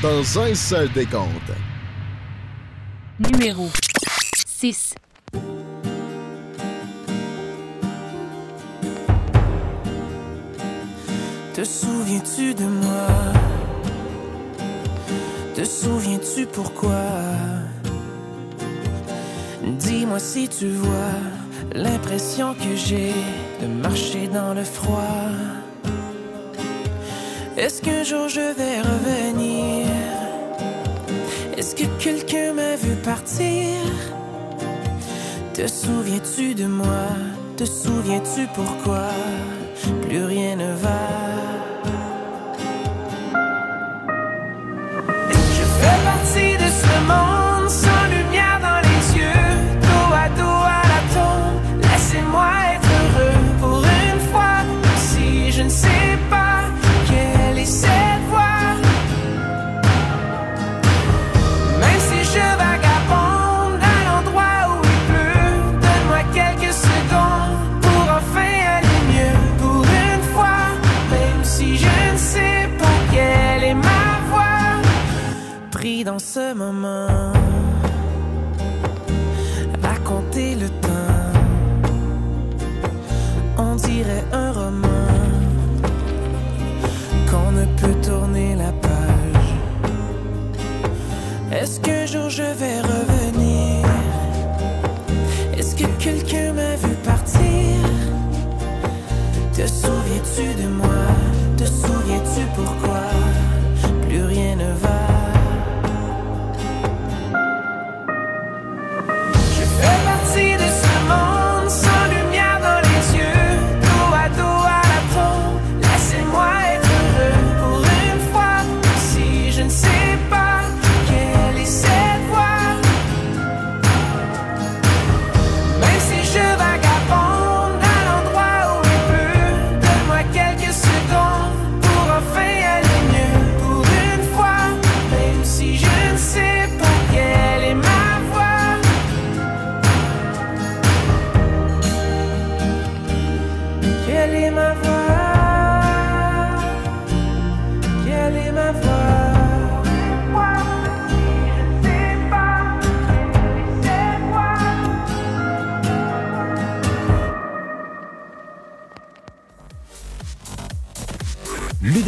Dans 0.01 0.39
un 0.39 0.55
seul 0.55 0.91
décompte. 0.91 1.51
Numéro 3.19 3.69
6. 4.45 4.95
Te 11.53 11.63
souviens-tu 11.63 12.53
de 12.55 12.63
moi? 12.63 13.07
Te 15.55 15.63
souviens-tu 15.63 16.45
pourquoi? 16.47 17.03
Dis-moi 19.63 20.19
si 20.19 20.49
tu 20.49 20.69
vois 20.69 21.19
l'impression 21.73 22.53
que 22.55 22.75
j'ai 22.75 23.13
de 23.61 23.67
marcher 23.67 24.27
dans 24.27 24.53
le 24.53 24.63
froid. 24.63 25.60
Est-ce 27.61 27.79
qu'un 27.83 28.03
jour 28.03 28.27
je 28.27 28.39
vais 28.39 28.81
revenir? 28.81 29.85
Est-ce 31.55 31.75
que 31.75 31.83
quelqu'un 32.03 32.53
m'a 32.53 32.75
vu 32.75 32.95
partir? 33.03 33.77
Te 35.53 35.67
souviens-tu 35.67 36.55
de 36.55 36.65
moi? 36.65 37.05
Te 37.57 37.65
souviens-tu 37.65 38.47
pourquoi? 38.55 39.09
Plus 40.07 40.25
rien 40.25 40.55
ne 40.55 40.73
va. 40.73 41.01
Je 45.29 45.63
fais 45.79 45.99
partie 46.03 46.57
de 46.57 46.67
ce 46.81 46.93
monde 47.07 47.30
pris 75.81 76.03
dans 76.03 76.19
ce 76.19 76.53
moment 76.53 77.33
à 79.83 79.95
compter 80.05 80.53
le 80.53 80.69
temps. 80.85 81.31
On 83.57 83.73
dirait 83.87 84.25
un 84.31 84.51
roman 84.51 85.07
qu'on 87.29 87.51
ne 87.59 87.65
peut 87.79 87.97
tourner 88.07 88.55
la 88.55 88.71
page. 88.85 89.49
Est-ce 91.51 91.79
qu'un 91.79 92.05
jour 92.05 92.29
je 92.29 92.47
vais 92.59 92.79
revenir? 92.81 93.83
Est-ce 95.57 95.75
que 95.75 95.87
quelqu'un 95.97 96.53
m'a 96.53 96.75
vu 96.75 96.93
partir? 97.03 97.79
Te 99.55 99.65
souviens-tu 99.65 100.45
de 100.61 100.67
moi? 100.67 101.05
Te 101.57 101.65
souviens-tu 101.65 102.41
pourquoi? 102.55 102.80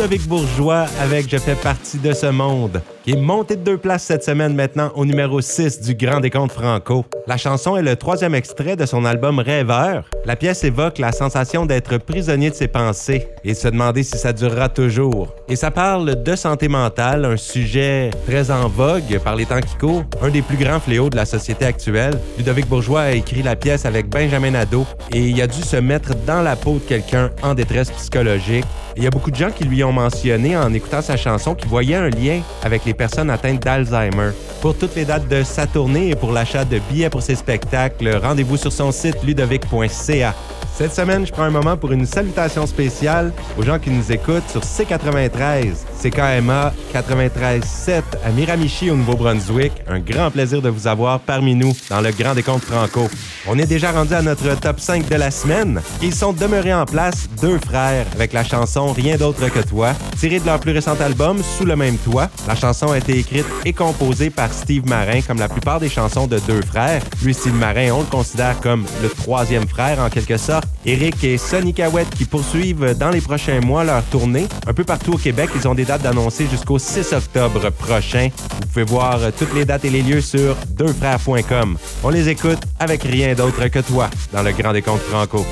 Ludovic 0.04 0.28
Bourgeois 0.28 0.86
avec 1.02 1.30
Je 1.30 1.38
fais 1.38 1.56
partie 1.56 1.98
de 1.98 2.12
ce 2.12 2.26
monde, 2.26 2.82
qui 3.04 3.12
est 3.12 3.18
monté 3.18 3.58
de 3.58 3.62
deux 3.64 3.78
places 3.78 4.04
cette 4.04 4.24
semaine 4.24 4.56
maintenant 4.56 4.90
au 4.96 5.06
numéro 5.06 5.42
6 5.42 5.82
du 5.82 5.94
Grand 5.94 6.22
Décompte 6.22 6.54
Franco. 6.54 7.04
La 7.28 7.36
chanson 7.36 7.76
est 7.76 7.82
le 7.82 7.98
troisième 7.98 8.34
extrait 8.34 8.78
de 8.78 8.86
son 8.86 9.04
album 9.04 9.40
Rêveur. 9.40 10.06
La 10.26 10.38
pièce 10.38 10.64
évoque 10.64 11.00
la 11.00 11.12
sensation 11.12 11.66
d'être 11.66 11.98
prisonnier 11.98 12.50
de 12.50 12.56
ses 12.56 12.70
pensées 12.70 13.28
et 13.44 13.54
se 13.54 13.68
demander 13.68 14.04
si 14.04 14.18
ça 14.18 14.32
durera 14.32 14.70
toujours. 14.70 15.36
Et 15.50 15.58
ça 15.58 15.70
parle 15.70 16.24
de 16.24 16.36
santé 16.36 16.70
mentale, 16.70 17.26
un 17.26 17.36
sujet 17.38 18.10
très 18.26 18.52
en 18.52 18.70
vogue 18.70 19.20
par 19.22 19.36
les 19.36 19.46
temps 19.46 19.60
qui 19.60 19.76
courent, 19.76 20.06
un 20.22 20.30
des 20.30 20.42
plus 20.42 20.58
grands 20.58 20.80
fléaux 20.80 21.10
de 21.10 21.18
la 21.18 21.26
société 21.26 21.66
actuelle. 21.66 22.18
Ludovic 22.38 22.68
Bourgeois 22.68 23.02
a 23.02 23.12
écrit 23.12 23.44
la 23.44 23.58
pièce 23.58 23.86
avec 23.86 24.08
Benjamin 24.08 24.52
Nadeau 24.52 24.86
et 25.12 25.20
il 25.20 25.42
a 25.42 25.48
dû 25.48 25.62
se 25.62 25.78
mettre 25.78 26.16
dans 26.26 26.42
la 26.42 26.56
peau 26.56 26.76
de 26.76 26.80
quelqu'un 26.80 27.32
en 27.42 27.54
détresse 27.54 27.92
psychologique. 27.92 28.66
Il 28.96 29.04
y 29.04 29.08
a 29.08 29.10
beaucoup 29.10 29.32
de 29.32 29.36
gens 29.36 29.50
qui 29.50 29.64
lui 29.64 29.84
ont 29.84 29.92
mentionné 29.92 30.56
en 30.56 30.72
écoutant 30.72 31.02
sa 31.02 31.18
chanson 31.18 31.56
qu'ils 31.56 31.70
voyaient 31.70 31.96
un 31.96 32.10
lien 32.10 32.42
avec 32.62 32.86
les 32.86 32.93
personnes 32.94 33.30
atteintes 33.30 33.62
d'Alzheimer. 33.62 34.32
Pour 34.62 34.78
toutes 34.78 34.96
les 34.96 35.06
dates 35.06 35.28
de 35.28 35.44
sa 35.44 35.68
tournée 35.68 36.10
et 36.10 36.16
pour 36.16 36.32
l'achat 36.32 36.66
de 36.66 36.80
billets 36.90 37.10
pour 37.10 37.22
ses 37.22 37.36
spectacles, 37.36 38.20
rendez-vous 38.22 38.58
sur 38.58 38.72
son 38.72 38.92
site 38.92 39.24
ludovic.ca. 39.24 40.34
Cette 40.76 40.94
semaine, 40.94 41.26
je 41.26 41.32
prends 41.32 41.44
un 41.44 41.52
moment 41.52 41.78
pour 41.78 41.92
une 41.92 42.08
salutation 42.08 42.66
spéciale 42.66 43.32
aux 43.60 43.62
gens 43.62 43.78
qui 43.78 43.92
nous 43.92 44.12
écoutent 44.12 44.50
sur 44.50 44.62
C93, 44.62 45.76
CKMA 46.02 46.74
93.7 46.92 48.02
à 48.26 48.30
Miramichi 48.32 48.90
au 48.90 48.96
Nouveau-Brunswick. 48.96 49.72
Un 49.88 50.00
grand 50.00 50.32
plaisir 50.32 50.64
de 50.64 50.70
vous 50.70 50.88
avoir 50.88 51.20
parmi 51.20 51.54
nous 51.54 51.74
dans 51.92 52.02
le 52.02 52.12
Grand 52.12 52.34
Décompte 52.34 52.64
Franco. 52.64 53.08
On 53.48 53.60
est 53.60 53.68
déjà 53.68 53.92
rendu 53.92 54.16
à 54.16 54.24
notre 54.24 54.60
top 54.60 54.80
5 54.80 55.08
de 55.08 55.16
la 55.16 55.30
semaine. 55.30 55.80
Ils 56.02 56.16
sont 56.16 56.34
demeurés 56.34 56.74
en 56.74 56.86
place, 56.86 57.30
deux 57.40 57.60
frères, 57.60 58.08
avec 58.16 58.34
la 58.34 58.44
chanson 58.44 58.94
Rien 58.94 59.18
d'autre 59.18 59.48
que 59.50 59.60
toi, 59.60 59.94
tirée 60.20 60.40
de 60.40 60.46
leur 60.46 60.60
plus 60.60 60.72
récent 60.72 61.00
album 61.00 61.38
Sous 61.58 61.66
le 61.66 61.76
même 61.76 61.98
toit. 61.98 62.30
La 62.48 62.56
chanson 62.56 62.83
a 62.92 62.98
été 62.98 63.18
écrite 63.18 63.46
et 63.66 63.74
composée 63.74 64.30
par 64.30 64.52
Steve 64.54 64.86
Marin, 64.88 65.22
comme 65.22 65.40
la 65.40 65.50
plupart 65.50 65.80
des 65.80 65.90
chansons 65.90 66.28
de 66.28 66.40
deux 66.40 66.62
frères. 66.62 67.02
Lui, 67.24 67.34
Steve 67.34 67.56
Marin, 67.56 67.92
on 67.92 68.00
le 68.00 68.06
considère 68.06 68.60
comme 68.60 68.86
le 69.02 69.10
troisième 69.10 69.68
frère 69.68 70.00
en 70.00 70.10
quelque 70.10 70.38
sorte. 70.38 70.66
Eric 70.86 71.24
et 71.24 71.38
Sonny 71.38 71.74
Cowett 71.74 72.10
qui 72.10 72.26
poursuivent 72.26 72.96
dans 72.98 73.10
les 73.10 73.22
prochains 73.22 73.62
mois 73.62 73.84
leur 73.84 74.04
tournée. 74.04 74.48
Un 74.68 74.74
peu 74.74 74.84
partout 74.84 75.14
au 75.14 75.18
Québec, 75.18 75.50
ils 75.56 75.68
ont 75.68 75.76
des 75.76 75.86
dates 75.86 76.02
d'annoncer 76.02 76.48
jusqu'au 76.50 76.80
6 76.80 77.14
octobre 77.14 77.70
prochain. 77.72 78.30
Vous 78.62 78.68
pouvez 78.68 78.86
voir 78.86 79.22
euh, 79.22 79.32
toutes 79.38 79.54
les 79.54 79.66
dates 79.66 79.86
et 79.86 79.90
les 79.90 80.02
lieux 80.02 80.22
sur 80.22 80.56
deuxfrères.com. 80.70 81.78
On 82.04 82.10
les 82.10 82.30
écoute 82.30 82.60
avec 82.80 83.04
rien 83.04 83.34
d'autre 83.34 83.68
que 83.68 83.80
toi 83.80 84.10
dans 84.32 84.44
le 84.44 84.52
Grand 84.52 84.74
Décompte 84.74 85.04
Franco. 85.04 85.46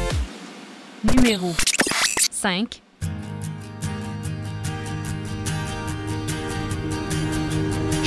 Numéro 1.04 1.54
5. 2.32 2.82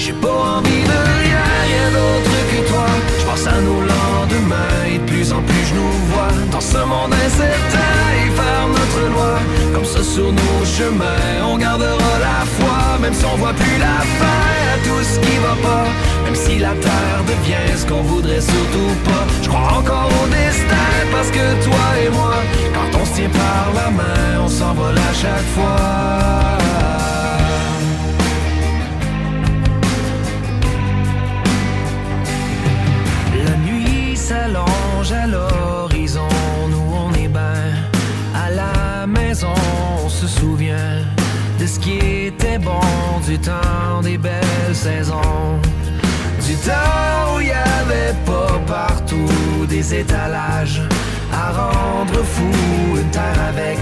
J'ai 0.04 0.12
pas 0.12 0.28
envie 0.58 0.82
de 0.82 0.98
rien, 1.22 1.44
rien 1.64 1.88
d'autre 1.96 2.36
que 2.50 2.68
toi. 2.68 2.84
Je 3.18 3.24
pense 3.24 3.46
à 3.46 3.58
nos 3.58 3.80
lendemains 3.80 4.84
et 4.86 4.98
de 4.98 5.04
plus 5.04 5.32
en 5.32 5.40
plus 5.40 5.64
je 5.70 5.74
nous 5.74 5.92
vois 6.12 6.28
dans 6.52 6.60
ce 6.60 6.76
monde 6.76 7.14
incertain 7.24 7.96
et 8.20 8.28
faire 8.38 8.66
notre 8.68 9.02
loi. 9.14 9.38
Comme 9.72 9.86
ça 9.86 10.02
sur 10.04 10.30
nos 10.30 10.62
chemins, 10.76 11.48
on 11.50 11.56
gardera 11.56 12.12
la 12.20 12.44
foi, 12.44 12.98
même 13.00 13.14
si 13.14 13.24
on 13.24 13.36
voit 13.38 13.54
plus 13.54 13.78
la 13.78 14.00
fin 14.20 14.42
à 14.74 14.76
tout 14.84 15.02
ce 15.10 15.18
qui 15.20 15.38
va 15.38 15.56
pas. 15.66 15.86
Même 16.26 16.36
si 16.36 16.58
la 16.58 16.74
terre 16.84 17.20
devient 17.26 17.74
ce 17.74 17.86
qu'on 17.86 18.02
voudrait 18.02 18.42
surtout 18.42 18.94
pas. 19.06 19.24
Je 19.42 19.48
crois 19.48 19.78
encore 19.78 20.10
au 20.22 20.26
destin 20.28 20.90
parce 21.12 21.30
que 21.30 21.64
toi 21.64 21.84
et 22.04 22.10
moi, 22.10 22.34
quand 22.74 22.98
on 23.00 23.06
se 23.06 23.12
tient 23.14 23.30
par 23.30 23.72
la 23.74 23.90
main, 23.90 24.44
on 24.44 24.48
s'envole 24.48 24.98
à 24.98 25.14
chaque 25.14 25.48
fois. 25.56 26.64
S'allonge 34.44 35.12
à 35.12 35.26
l'horizon, 35.26 36.28
nous 36.68 36.88
on 36.92 37.12
est 37.14 37.28
ben 37.28 37.72
à 38.34 38.50
la 38.50 39.06
maison, 39.06 39.54
on 40.04 40.08
se 40.08 40.26
souvient 40.26 41.02
de 41.58 41.66
ce 41.66 41.78
qui 41.78 41.98
était 42.26 42.58
bon, 42.58 42.80
du 43.26 43.38
temps 43.38 44.02
des 44.02 44.18
belles 44.18 44.74
saisons. 44.74 45.60
Du 46.46 46.54
temps 46.56 47.36
où 47.36 47.40
il 47.40 47.48
y 47.48 47.52
avait 47.52 48.14
pas 48.26 48.58
partout 48.66 49.66
des 49.68 49.94
étalages 49.94 50.82
à 51.32 51.52
rendre 51.52 52.22
fou, 52.22 52.52
une 53.00 53.10
terre 53.10 53.40
avec 53.48 53.78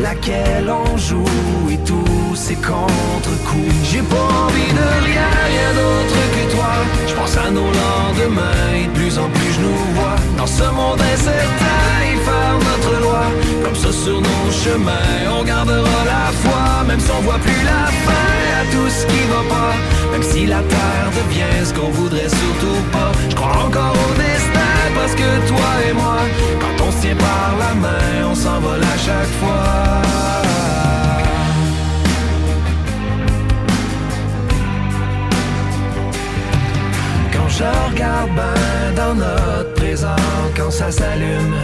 laquelle 0.00 0.70
on 0.70 0.96
joue 0.96 1.24
et 1.70 1.78
tous 1.78 2.34
ces 2.34 2.54
contre-coups. 2.54 3.74
J'ai 3.90 4.02
pas 4.02 4.28
envie 4.46 4.72
de 4.72 4.86
rien, 5.06 5.28
rien 5.52 5.70
d'autre 5.74 6.18
que 6.34 6.54
toi. 6.54 6.72
Je 7.06 7.14
pense 7.14 7.36
à 7.36 7.50
nos 7.50 7.70
lendemains 7.82 8.72
et 8.74 8.86
de 8.86 8.92
plus 8.92 9.18
en 9.18 9.28
plus 9.28 9.52
je 9.52 9.60
nous 9.60 9.94
vois 9.94 10.16
dans 10.36 10.46
ce 10.46 10.64
monde 10.64 11.00
incertain 11.00 11.82
y 12.12 12.16
faire 12.24 12.56
notre 12.58 13.00
loi. 13.00 13.22
Comme 13.64 13.74
ça 13.74 13.92
sur 13.92 14.20
nos 14.20 14.50
chemins, 14.50 15.30
on 15.38 15.44
gardera 15.44 15.98
la 16.04 16.32
foi, 16.42 16.84
même 16.86 17.00
si 17.00 17.10
on 17.10 17.20
voit 17.22 17.38
plus 17.38 17.62
la 17.64 17.86
fin 18.06 18.28
à 18.60 18.64
tout 18.72 18.88
ce 18.88 19.06
qui 19.06 19.22
va 19.28 19.42
pas. 19.54 19.74
Même 20.12 20.22
si 20.22 20.46
la 20.46 20.62
terre 20.62 21.10
devient 21.18 21.64
ce 21.64 21.72
qu'on 21.74 21.90
voudrait 21.90 22.28
surtout 22.28 22.82
pas. 22.92 23.12
Je 23.28 23.34
crois 23.34 23.64
encore 23.66 23.92
au 23.92 24.14
destin 24.14 24.31
parce 24.94 25.14
que 25.14 25.48
toi 25.48 25.70
et 25.88 25.92
moi, 25.92 26.18
quand 26.60 26.84
on 26.86 26.90
se 26.90 27.00
tient 27.02 27.16
par 27.16 27.50
la 27.58 27.74
main, 27.74 28.30
on 28.30 28.34
s'envole 28.34 28.80
à 28.80 28.98
chaque 29.06 29.34
fois. 29.40 30.02
Quand 37.32 37.48
je 37.48 37.64
regarde 37.64 38.30
ben 38.36 38.94
dans 38.96 39.14
notre 39.14 39.74
présent, 39.74 40.24
quand 40.56 40.70
ça 40.70 40.90
s'allume 40.90 41.54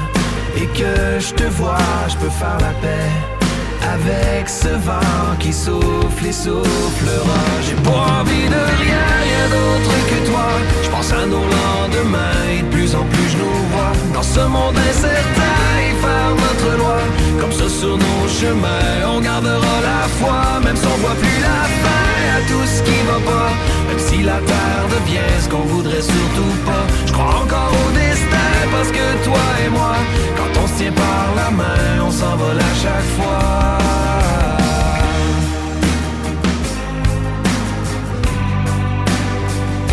et 0.56 0.66
que 0.78 1.18
je 1.18 1.34
te 1.34 1.44
vois, 1.44 1.78
je 2.08 2.16
peux 2.16 2.30
faire 2.30 2.58
la 2.60 2.72
paix 2.80 3.37
avec 3.94 4.48
ce 4.48 4.68
vent 4.68 5.36
qui 5.38 5.52
souffle 5.52 6.26
et 6.26 6.32
soufflera. 6.32 7.42
J'ai 7.64 7.78
pas 7.86 8.20
envie 8.20 8.48
de 8.54 8.62
rien, 8.82 9.04
rien 9.26 9.46
d'autre 9.54 9.94
que 10.10 10.18
toi. 10.30 10.46
Je 10.82 10.90
pense 10.90 11.12
à 11.12 11.26
nos 11.26 11.46
lendemains 11.56 12.40
et 12.56 12.62
de 12.62 12.68
plus 12.68 12.94
en 12.94 13.04
plus 13.04 13.28
je 13.32 13.38
nous 13.38 13.58
vois 13.72 13.92
dans 14.14 14.22
ce 14.22 14.40
monde 14.40 14.76
incertain 14.90 15.60
et 15.86 15.94
faire 16.04 16.32
notre 16.44 16.78
loi. 16.78 16.98
Comme 17.40 17.52
ça 17.52 17.68
sur 17.68 17.96
nos 17.96 18.28
chemins, 18.28 19.08
on 19.14 19.20
gardera 19.20 19.74
la 19.90 20.02
foi, 20.18 20.60
même 20.64 20.76
si 20.76 20.86
on 20.86 20.98
voit 21.04 21.16
plus 21.22 21.38
la 21.40 21.60
fin 21.82 22.08
à 22.36 22.40
tout 22.48 22.66
ce 22.66 22.82
qui 22.82 22.98
va 23.10 23.18
pas. 23.30 23.50
Même 23.88 23.98
si 23.98 24.22
la 24.22 24.38
terre 24.52 24.86
devient 24.96 25.32
ce 25.42 25.48
qu'on 25.48 25.66
voudrait 25.72 26.02
surtout 26.02 26.54
pas. 26.66 26.84
Je 27.06 27.12
crois 27.12 27.34
encore 27.42 27.72
au 27.86 27.90
destin 27.92 28.52
parce 28.70 28.90
que 28.90 29.24
toi 29.24 29.40
et 29.64 29.70
moi, 29.70 29.94
quand 30.36 30.60
on 30.62 30.66
se 30.66 30.74
tient 30.74 30.92
par 30.92 31.26
la 31.36 31.50
main, 31.50 32.04
on 32.06 32.10
s'envole 32.10 32.58
à 32.58 32.74
chaque 32.82 33.10
fois. 33.16 33.78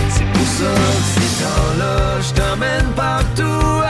C'est 0.09 0.29
pour 0.33 0.47
ça 0.59 0.73
que 0.97 1.21
ces 1.21 1.43
temps-là, 1.43 2.21
je 2.21 2.33
t'emmène 2.33 2.89
partout 2.95 3.84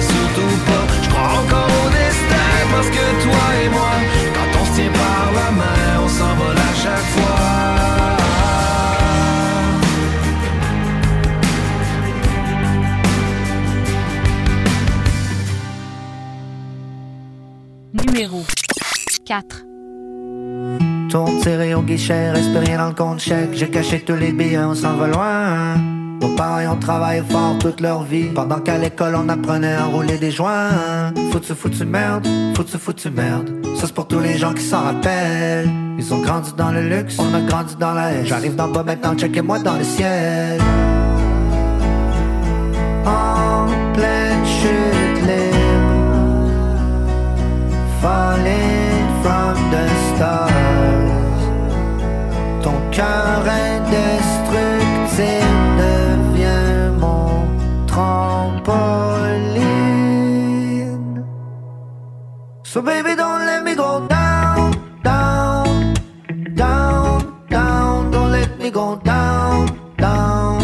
surtout 0.00 0.56
pas. 0.66 0.86
Je 1.02 1.08
crois 1.08 1.32
encore 1.40 1.70
au 1.84 1.88
destin 1.90 2.50
parce 2.72 2.88
que 2.88 3.04
toi 3.22 3.44
et 3.64 3.68
moi, 3.68 3.94
quand 4.34 4.60
on 4.60 4.64
se 4.64 4.72
tient 4.80 4.92
par 4.92 5.32
la 5.32 5.50
main, 5.52 6.04
on 6.04 6.08
s'envole 6.08 6.56
à 6.56 6.74
chaque 6.74 7.08
fois. 7.14 7.66
Numéro 18.04 18.44
4. 19.24 19.64
Tourne 21.10 21.38
tiré 21.40 21.74
au 21.74 21.82
guichet, 21.82 22.30
reste 22.30 22.50
rien 22.56 22.78
dans 22.78 22.88
le 22.88 22.94
compte 22.94 23.20
chèque. 23.20 23.50
J'ai 23.52 23.70
caché 23.70 24.00
tous 24.00 24.16
les 24.16 24.32
billets, 24.32 24.58
on 24.58 24.74
s'en 24.74 24.94
va 24.96 25.06
loin. 25.06 25.95
Parents 26.36 26.74
ont 26.74 26.76
travaillé 26.76 27.22
fort 27.28 27.56
toute 27.58 27.80
leur 27.80 28.02
vie. 28.02 28.28
Pendant 28.34 28.60
qu'à 28.60 28.78
l'école 28.78 29.14
on 29.16 29.28
apprenait 29.28 29.74
à 29.74 29.84
rouler 29.84 30.18
des 30.18 30.30
joints. 30.30 31.12
Foutu, 31.32 31.54
foutu 31.54 31.84
merde, 31.84 32.26
foutu, 32.54 32.78
foutu 32.78 33.10
merde. 33.10 33.50
Ça 33.76 33.86
c'est 33.86 33.94
pour 33.94 34.06
tous 34.06 34.20
les 34.20 34.36
gens 34.36 34.52
qui 34.52 34.62
s'en 34.62 34.82
rappellent. 34.82 35.70
Ils 35.98 36.12
ont 36.12 36.20
grandi 36.20 36.52
dans 36.56 36.70
le 36.72 36.82
luxe, 36.82 37.16
on 37.18 37.32
a 37.34 37.40
grandi 37.40 37.74
dans 37.76 37.94
la 37.94 38.10
haine. 38.12 38.26
J'arrive 38.26 38.54
d'en 38.54 38.68
bas 38.68 38.82
maintenant, 38.82 39.14
checkez-moi 39.16 39.58
dans 39.60 39.76
le 39.76 39.84
ciel. 39.84 40.60
En 43.06 43.66
pleine 43.94 44.44
chute. 44.44 45.06
Falling 48.00 49.06
from 49.22 49.54
the 49.72 49.86
stars. 50.14 50.52
Ton 52.62 52.74
cœur 52.92 53.42
indestructible 53.42 54.15
So 62.76 62.82
baby, 62.82 63.16
don't 63.16 63.46
let 63.46 63.64
me 63.64 63.74
go 63.74 64.06
down, 64.06 64.70
down, 65.02 65.94
down, 66.54 67.46
down. 67.48 68.10
Don't 68.10 68.30
let 68.30 68.58
me 68.58 68.70
go 68.70 69.00
down, 69.02 69.64
down, 69.96 70.60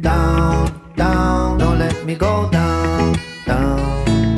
down, 0.00 0.72
down. 0.96 1.58
Don't 1.58 1.78
let 1.78 2.02
me 2.06 2.14
go 2.14 2.48
down, 2.50 3.12
down, 3.44 4.36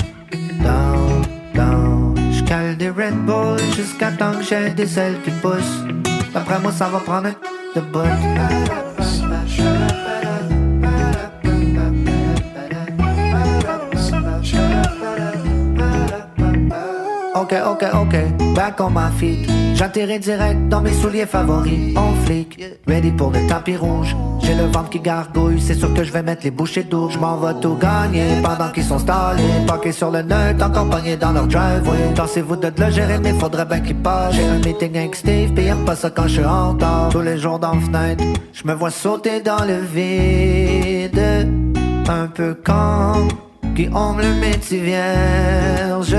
down, 0.64 1.22
down. 1.54 2.32
J'cale 2.32 2.76
des 2.76 2.90
Red 2.90 3.14
Bull 3.24 3.60
jusqu'à 3.76 4.10
temps 4.10 4.32
que 4.32 4.42
j'ai 4.42 4.70
des 4.70 4.98
ailes 4.98 5.22
qui 5.22 5.30
poussent. 5.30 5.84
D'après 6.34 6.58
moi, 6.58 6.72
ça 6.72 6.88
va 6.88 6.98
prendre 6.98 7.30
de 7.76 7.80
bout. 7.82 8.89
Ok, 17.92 18.14
back 18.54 18.80
on 18.80 18.90
my 18.90 19.10
feet. 19.18 19.48
J'atterris 19.74 20.20
direct 20.20 20.68
dans 20.68 20.80
mes 20.80 20.92
souliers 20.92 21.26
favoris. 21.26 21.96
On 21.96 22.14
flic, 22.24 22.62
ready 22.86 23.10
pour 23.10 23.30
le 23.30 23.46
tapis 23.48 23.76
rouge. 23.76 24.14
J'ai 24.42 24.54
le 24.54 24.64
ventre 24.64 24.90
qui 24.90 25.00
gargouille, 25.00 25.60
c'est 25.60 25.74
sûr 25.74 25.92
que 25.94 26.04
je 26.04 26.12
vais 26.12 26.22
mettre 26.22 26.42
les 26.44 26.50
bouchées 26.50 26.82
d'eau. 26.84 27.08
Je 27.08 27.18
m'en 27.18 27.36
vais 27.38 27.58
tout 27.60 27.76
gagner 27.76 28.40
pendant 28.42 28.70
qu'ils 28.70 28.84
sont 28.84 28.98
stallés. 28.98 29.42
Parqués 29.66 29.92
sur 29.92 30.10
le 30.10 30.22
net, 30.22 30.62
encore 30.62 30.88
pognés 30.88 31.16
dans 31.16 31.32
leur 31.32 31.46
driveway. 31.46 32.14
Pensez-vous 32.14 32.56
de 32.56 32.72
le 32.76 32.90
gérer, 32.90 33.18
mais 33.18 33.32
faudrait 33.32 33.64
bien 33.64 33.80
qu'ils 33.80 33.96
passent. 33.96 34.34
J'ai 34.34 34.44
un 34.44 34.58
meeting 34.58 34.96
avec 34.96 35.16
Steve, 35.16 35.52
pis 35.52 35.62
pas 35.86 35.96
ça 35.96 36.10
quand 36.10 36.24
je 36.24 36.34
suis 36.34 36.44
en 36.44 36.72
retard. 36.72 37.08
Tous 37.10 37.22
les 37.22 37.38
jours 37.38 37.58
dans 37.58 37.74
la 37.74 37.80
fenêtre, 37.80 38.24
je 38.52 38.66
me 38.66 38.74
vois 38.74 38.90
sauter 38.90 39.40
dans 39.40 39.64
le 39.64 39.80
vide. 39.80 41.20
Un 42.08 42.26
peu 42.26 42.54
comme 42.54 43.28
Guillaume 43.74 44.18
le 44.20 44.34
métier 44.40 44.80
vierge. 44.80 46.16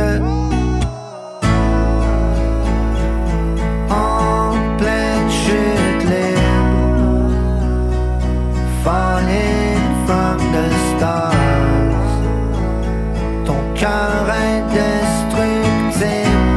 Cœur 13.82 14.30
indestructible 14.30 15.98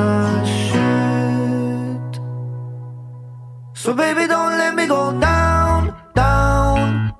So 3.75 3.93
baby, 3.93 4.25
don't 4.27 4.57
let 4.57 4.73
me 4.75 4.87
go 4.87 5.11
down, 5.19 5.93
down, 6.15 7.13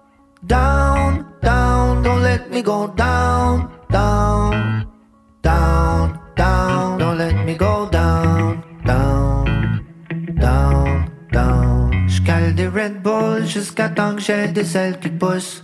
down, 0.47 1.25
down. 1.43 2.01
Don't 2.01 2.23
let 2.23 2.49
me 2.51 2.63
go 2.63 2.87
down, 2.87 3.69
down, 3.91 4.87
down, 5.43 6.19
down. 6.35 6.97
Don't 6.97 7.17
let 7.19 7.45
me 7.45 7.53
go 7.55 7.87
down, 7.91 8.63
down, 8.83 9.85
down, 10.41 11.11
down. 11.31 12.07
J'cale 12.07 12.55
des 12.55 12.67
Red 12.67 13.03
Bull 13.03 13.45
jusqu'à 13.45 13.89
temps 13.89 14.15
que 14.15 14.21
j'ai 14.21 14.47
des 14.47 14.75
ailes 14.75 14.97
qui 14.99 15.09
poussent. 15.09 15.61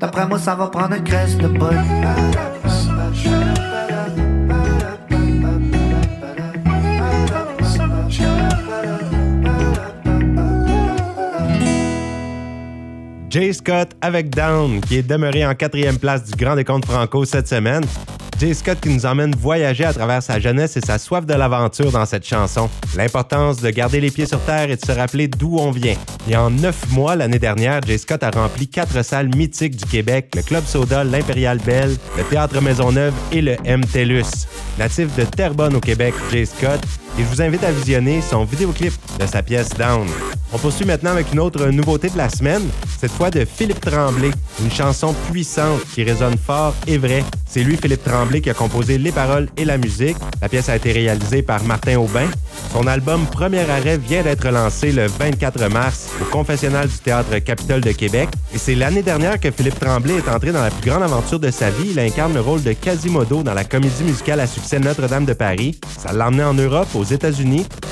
D'après 0.00 0.26
moi, 0.28 0.38
ça 0.38 0.54
va 0.54 0.68
prendre 0.68 0.94
une 0.94 1.02
crèche 1.02 1.36
de 1.36 1.48
bout. 1.48 1.66
Jay 13.30 13.52
Scott 13.52 13.90
avec 14.00 14.30
Down, 14.30 14.80
qui 14.80 14.96
est 14.96 15.02
demeuré 15.02 15.44
en 15.44 15.54
quatrième 15.54 15.98
place 15.98 16.24
du 16.24 16.34
Grand 16.34 16.56
Décompte 16.56 16.86
Franco 16.86 17.24
cette 17.24 17.48
semaine. 17.48 17.84
Jay 18.38 18.54
Scott 18.54 18.78
qui 18.80 18.90
nous 18.90 19.04
emmène 19.04 19.34
voyager 19.34 19.84
à 19.84 19.92
travers 19.92 20.22
sa 20.22 20.38
jeunesse 20.38 20.76
et 20.76 20.80
sa 20.80 20.98
soif 20.98 21.26
de 21.26 21.34
l'aventure 21.34 21.90
dans 21.90 22.06
cette 22.06 22.24
chanson. 22.24 22.70
L'importance 22.96 23.60
de 23.60 23.68
garder 23.70 24.00
les 24.00 24.12
pieds 24.12 24.26
sur 24.26 24.40
terre 24.40 24.70
et 24.70 24.76
de 24.76 24.84
se 24.84 24.92
rappeler 24.92 25.26
d'où 25.26 25.58
on 25.58 25.72
vient. 25.72 25.96
Et 26.30 26.36
en 26.36 26.48
neuf 26.48 26.88
mois, 26.90 27.16
l'année 27.16 27.40
dernière, 27.40 27.80
Jay 27.82 27.98
Scott 27.98 28.22
a 28.22 28.30
rempli 28.30 28.68
quatre 28.68 29.02
salles 29.02 29.34
mythiques 29.34 29.76
du 29.76 29.84
Québec, 29.86 30.32
le 30.36 30.42
Club 30.42 30.64
Soda, 30.64 31.02
l'Impérial 31.02 31.58
Belle, 31.58 31.96
le 32.16 32.22
Théâtre 32.22 32.60
Maisonneuve 32.60 33.14
et 33.32 33.42
le 33.42 33.56
M. 33.64 33.84
TELUS. 33.84 34.46
Natif 34.78 35.14
de 35.16 35.24
Terrebonne 35.24 35.74
au 35.74 35.80
Québec, 35.80 36.14
Jay 36.30 36.44
Scott, 36.44 36.80
et 37.18 37.22
je 37.22 37.28
vous 37.28 37.42
invite 37.42 37.64
à 37.64 37.72
visionner 37.72 38.20
son 38.20 38.44
vidéoclip 38.44 38.92
de 39.18 39.26
sa 39.26 39.42
pièce 39.42 39.70
Down. 39.70 40.06
On 40.52 40.58
poursuit 40.58 40.86
maintenant 40.86 41.10
avec 41.10 41.32
une 41.32 41.40
autre 41.40 41.66
nouveauté 41.66 42.08
de 42.08 42.16
la 42.16 42.28
semaine, 42.28 42.62
cette 42.98 43.10
fois 43.10 43.30
de 43.30 43.44
Philippe 43.44 43.80
Tremblay, 43.80 44.30
une 44.62 44.70
chanson 44.70 45.14
puissante 45.30 45.80
qui 45.94 46.04
résonne 46.04 46.38
fort 46.38 46.74
et 46.86 46.96
vrai. 46.96 47.22
C'est 47.46 47.62
lui, 47.62 47.76
Philippe 47.76 48.04
Tremblay, 48.04 48.40
qui 48.40 48.50
a 48.50 48.54
composé 48.54 48.98
les 48.98 49.12
paroles 49.12 49.48
et 49.56 49.64
la 49.64 49.78
musique. 49.78 50.16
La 50.40 50.48
pièce 50.48 50.68
a 50.68 50.76
été 50.76 50.92
réalisée 50.92 51.42
par 51.42 51.62
Martin 51.64 51.98
Aubin. 51.98 52.28
Son 52.72 52.86
album 52.86 53.24
Premier 53.26 53.68
arrêt 53.70 53.98
vient 53.98 54.22
d'être 54.22 54.48
lancé 54.50 54.92
le 54.92 55.06
24 55.06 55.68
mars 55.70 56.08
au 56.20 56.24
confessionnal 56.26 56.88
du 56.88 56.98
Théâtre 56.98 57.38
Capitole 57.38 57.80
de 57.80 57.92
Québec. 57.92 58.28
Et 58.54 58.58
c'est 58.58 58.74
l'année 58.74 59.02
dernière 59.02 59.40
que 59.40 59.50
Philippe 59.50 59.80
Tremblay 59.80 60.16
est 60.16 60.28
entré 60.28 60.52
dans 60.52 60.62
la 60.62 60.70
plus 60.70 60.90
grande 60.90 61.02
aventure 61.02 61.40
de 61.40 61.50
sa 61.50 61.70
vie. 61.70 61.90
Il 61.92 61.98
incarne 61.98 62.34
le 62.34 62.40
rôle 62.40 62.62
de 62.62 62.72
Quasimodo 62.72 63.42
dans 63.42 63.54
la 63.54 63.64
comédie 63.64 64.04
musicale 64.04 64.40
à 64.40 64.46
succès 64.46 64.78
Notre-Dame 64.78 65.24
de 65.24 65.32
Paris. 65.32 65.78
Ça 65.98 66.12
l'a 66.12 66.28
emmené 66.28 66.44
en 66.44 66.54
Europe, 66.54 66.88
aux 66.94 67.04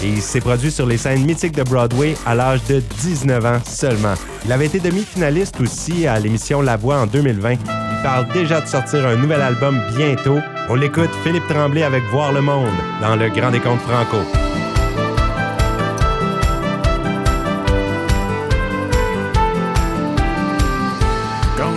Et 0.02 0.08
il 0.08 0.22
s'est 0.22 0.40
produit 0.40 0.70
sur 0.70 0.86
les 0.86 0.98
scènes 0.98 1.24
mythiques 1.24 1.56
de 1.56 1.62
Broadway 1.62 2.14
à 2.26 2.34
l'âge 2.34 2.60
de 2.68 2.82
19 3.00 3.44
ans 3.46 3.60
seulement. 3.64 4.14
Il 4.44 4.52
avait 4.52 4.66
été 4.66 4.78
demi-finaliste 4.78 5.60
aussi 5.60 6.06
à 6.06 6.18
l'émission 6.18 6.60
La 6.60 6.76
Voix 6.76 6.98
en 6.98 7.06
2020. 7.06 7.52
Il 7.52 7.58
parle 8.02 8.26
déjà 8.32 8.60
de 8.60 8.66
sortir 8.66 9.06
un 9.06 9.16
nouvel 9.16 9.40
album 9.40 9.80
bientôt. 9.96 10.38
On 10.68 10.74
l'écoute 10.74 11.10
Philippe 11.24 11.46
Tremblay 11.48 11.82
avec 11.82 12.04
Voir 12.10 12.32
le 12.32 12.42
monde 12.42 12.68
dans 13.00 13.16
le 13.16 13.28
Grand 13.30 13.50
Décompte 13.50 13.82
Franco. 13.82 14.18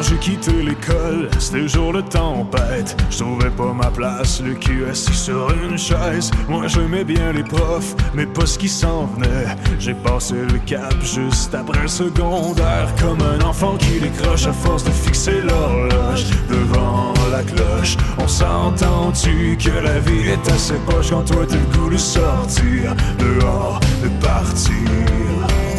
J'ai 0.10 0.18
quitté 0.18 0.52
l'école, 0.64 1.30
c'était 1.38 1.68
jour 1.68 1.94
de 1.94 2.02
tempête. 2.02 2.98
Je 3.12 3.20
trouvais 3.20 3.52
pas 3.52 3.74
ma 3.74 3.92
place, 3.92 4.42
le 4.42 4.56
cul 4.56 4.86
assis 4.90 5.14
sur 5.14 5.52
une 5.52 5.78
chaise. 5.78 6.32
Moi 6.48 6.68
j'aimais 6.68 7.04
bien 7.04 7.32
les 7.32 7.44
profs, 7.44 7.96
mais 8.16 8.26
pas 8.26 8.46
ce 8.46 8.58
qui 8.58 8.68
s'en 8.68 9.06
venait. 9.06 9.56
J'ai 9.78 9.94
passé 9.94 10.34
le 10.52 10.58
cap 10.66 10.96
juste 11.04 11.54
après 11.54 11.82
le 11.84 11.88
secondaire. 11.88 12.90
Comme 13.00 13.20
un 13.22 13.44
enfant 13.46 13.76
qui 13.78 14.00
décroche 14.00 14.48
à 14.48 14.54
force 14.54 14.84
de 14.84 14.92
fixer 14.92 15.42
l'horloge 15.42 16.26
devant 16.50 17.14
la 17.32 17.44
cloche. 17.44 17.96
On 18.18 18.28
s'entend-tu 18.28 19.58
que 19.58 19.84
la 19.84 20.00
vie 20.00 20.30
est 20.30 20.52
assez 20.52 20.76
poche 20.88 21.12
quand 21.12 21.24
toi 21.24 21.46
t'as 21.48 21.56
le 21.56 21.78
goût 21.78 21.90
de 21.90 21.98
sortir 21.98 22.96
dehors, 23.20 23.80
de 24.02 24.10
partir. 24.26 24.74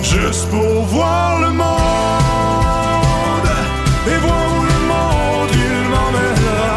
Juste 0.03 0.49
pour 0.51 0.85
voir 0.85 1.41
le 1.41 1.51
monde 1.51 2.10
et 4.09 4.19
voir 4.19 4.47
où 4.57 4.63
le 4.63 4.81
monde 4.93 5.53
il 5.53 5.79
m'emmènera. 5.93 6.77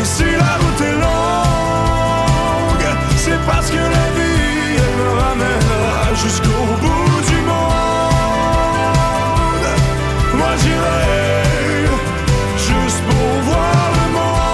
Et 0.00 0.04
si 0.04 0.24
la 0.24 0.52
route 0.60 0.80
est 0.80 0.98
longue, 1.06 2.88
c'est 3.16 3.40
parce 3.46 3.68
que 3.70 3.76
la 3.76 4.06
vie 4.16 4.76
elle 4.84 4.94
me 5.00 5.08
ramènera 5.20 6.14
jusqu'au 6.14 6.64
bout 6.82 7.20
du 7.30 7.38
monde. 7.50 7.78
Moi 10.38 10.52
j'irai 10.62 11.06
juste 12.56 13.02
pour 13.08 13.28
voir 13.48 13.82
le 13.98 14.06
monde. 14.16 14.48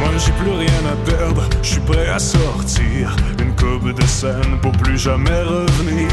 Moi 0.00 0.10
j'ai 0.18 0.32
plus 0.32 0.54
rien 0.64 0.82
à 0.92 0.96
perdre, 1.08 1.44
je 1.62 1.68
suis 1.68 1.80
prêt 1.80 2.08
à 2.08 2.18
sortir 2.18 2.67
pour 4.62 4.72
plus 4.72 4.98
jamais 4.98 5.42
revenir. 5.42 6.08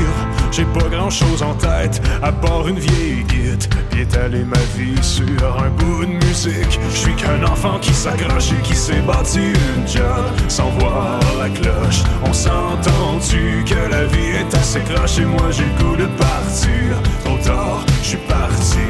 J'ai 0.52 0.66
pas 0.66 0.88
grand 0.90 1.10
chose 1.10 1.42
en 1.42 1.54
tête, 1.56 2.02
à 2.22 2.32
part 2.32 2.68
une 2.68 2.78
vieille 2.78 3.24
guide, 3.24 3.64
puis 3.90 4.02
étaler 4.02 4.44
ma 4.44 4.60
vie 4.78 5.02
sur 5.02 5.26
un 5.60 5.70
bout 5.70 6.06
de 6.06 6.26
musique. 6.26 6.80
Je 6.92 6.98
suis 6.98 7.16
qu'un 7.16 7.44
enfant 7.44 7.80
qui 7.82 7.94
s'accroche 7.94 8.52
et 8.52 8.62
qui 8.62 8.76
s'est 8.76 9.02
bâti 9.02 9.40
une 9.40 9.88
job 9.88 10.24
sans 10.48 10.70
voir 10.80 11.20
la 11.40 11.50
cloche. 11.50 12.04
On 12.24 12.34
s'entend-tu 12.34 13.64
que 13.66 13.90
la 13.90 14.06
vie 14.06 14.38
est 14.40 14.56
assez 14.56 14.82
croche 14.82 15.18
et 15.18 15.26
moi 15.26 15.50
j'ai 15.52 15.64
le 15.64 15.84
goût 15.84 15.96
de 15.96 16.06
partir. 16.06 17.02
Trop 17.24 17.38
tard, 17.38 17.86
je 18.04 18.08
suis 18.10 18.18
parti. 18.28 18.86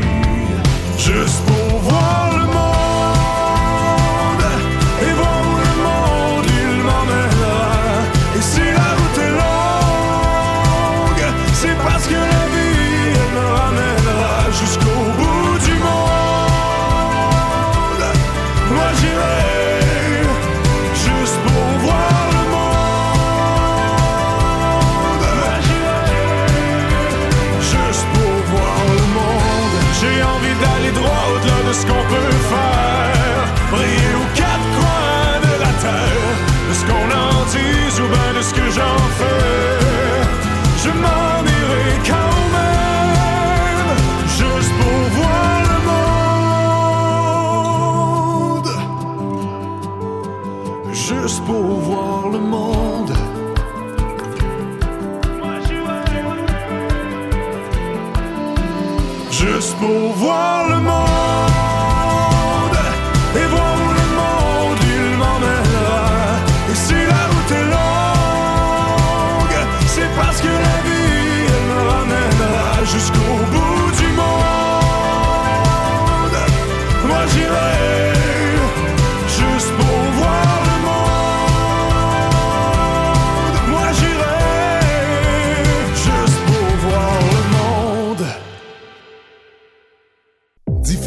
Juste 0.98 1.42
pour 1.46 1.80
voir 1.80 2.32
le 2.34 2.46
monde 2.48 2.65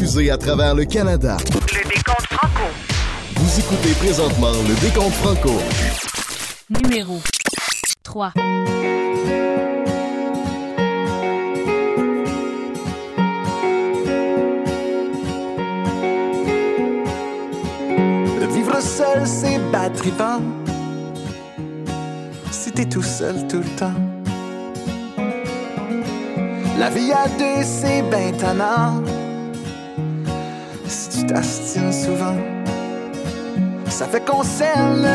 Diffusé 0.09 0.31
à 0.31 0.37
travers 0.37 0.73
le 0.73 0.85
Canada. 0.85 1.37
Le 1.71 1.87
décompte 1.87 2.25
franco. 2.31 2.63
Vous 3.35 3.59
écoutez 3.59 3.93
présentement 3.93 4.51
le 4.67 4.73
Décompte 4.81 5.13
Franco. 5.13 5.51
Numéro 6.69 7.19
3. 8.01 8.33
Vivre 18.51 18.81
seul, 18.81 19.27
c'est 19.27 19.59
battrivant. 19.71 20.41
Si 22.49 22.71
t'es 22.71 22.85
tout 22.85 23.03
seul 23.03 23.47
tout 23.47 23.59
le 23.59 23.77
temps. 23.77 23.93
La 26.79 26.89
vie 26.89 27.11
à 27.11 27.27
deux, 27.27 27.63
c'est 27.63 28.01
ben 28.09 28.35
tannant. 28.35 29.03
Si 30.89 31.19
tu 31.19 31.25
t'astines 31.27 31.93
souvent, 31.93 32.35
ça 33.87 34.07
fait 34.07 34.25
qu'on 34.25 34.41
s'aime 34.41 35.05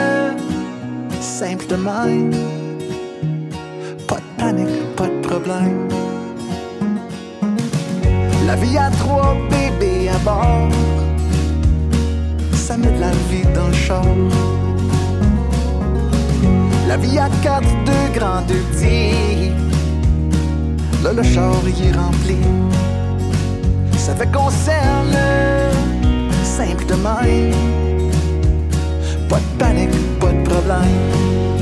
simple 1.21 1.67
de 1.67 1.75
même. 1.75 2.31
Pas 4.07 4.19
de 4.19 4.41
panique, 4.41 4.95
pas 4.95 5.09
de 5.09 5.21
problème. 5.21 5.89
La 8.47 8.55
vie 8.55 8.79
à 8.79 8.89
trois 8.91 9.35
bébés 9.51 10.11
à 10.11 10.19
bord, 10.19 10.69
ça 12.53 12.77
met 12.77 12.93
de 12.93 13.01
la 13.01 13.11
vie 13.29 13.43
dans 13.53 13.67
le 13.67 13.75
char. 13.75 14.05
La 16.87 16.97
vie 16.99 17.19
à 17.19 17.29
quatre, 17.43 17.75
deux 17.85 18.17
grands, 18.17 18.43
deux 18.43 18.63
petits. 18.71 19.51
Là, 21.03 21.13
le 21.13 21.23
char 21.25 21.57
y 21.67 21.89
est 21.89 21.97
rempli. 21.97 22.37
Ça 24.05 24.15
fait 24.15 24.31
s'aime 24.51 25.17
simple 26.45 26.85
de. 26.85 27.55
Pas 29.31 29.39
de 29.39 29.59
panique, 29.59 30.19
pas 30.21 30.31
de 30.31 30.43
problème. 30.43 31.54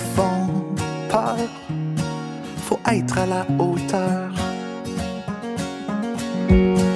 Font 0.00 0.48
peur. 1.08 1.36
Faut 2.66 2.80
être 2.90 3.18
à 3.18 3.26
la 3.26 3.46
hauteur. 3.58 4.30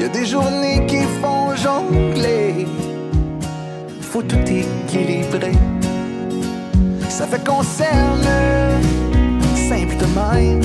Y 0.01 0.05
a 0.05 0.09
des 0.09 0.27
journées 0.27 0.85
qui 0.87 1.03
font 1.21 1.55
jongler. 1.55 2.67
Faut 4.01 4.23
tout 4.23 4.45
équilibrer. 4.47 5.53
Ça 7.09 7.27
fait 7.27 7.45
qu'on 7.47 7.63
simple 7.63 8.27
de 9.99 10.07
même. 10.21 10.61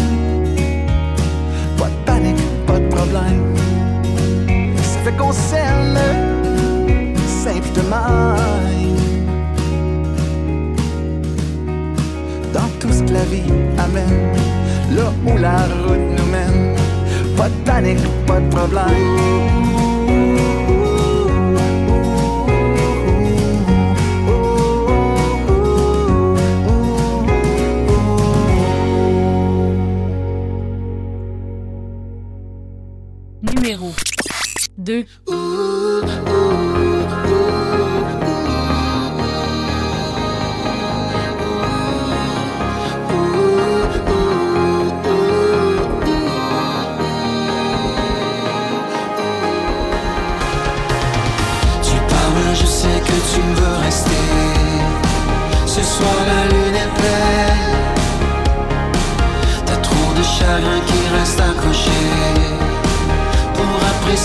Pas 1.78 1.90
de 1.90 2.00
panique, 2.06 2.44
pas 2.66 2.80
de 2.80 2.88
problème. 2.88 3.56
Ça 4.78 5.00
fait 5.04 5.16
qu'on 5.18 5.32
simple 5.32 6.00
de 7.76 7.82
même. 7.82 8.89
Que 13.10 13.14
la 13.14 13.24
vie 13.24 13.44
amène, 13.78 14.34
là 14.96 15.12
où 15.26 15.38
la 15.38 15.58
route 15.84 16.10
nous 16.18 16.26
mène. 16.32 16.76
Pas 17.36 17.50
de 17.50 17.56
panique, 17.66 17.98
pas 18.26 18.40
de 18.40 18.50
Numéro 33.42 33.92
2. 34.78 35.06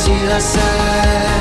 Apprécier 0.05 0.27
la 0.27 0.41
scène. 0.41 1.34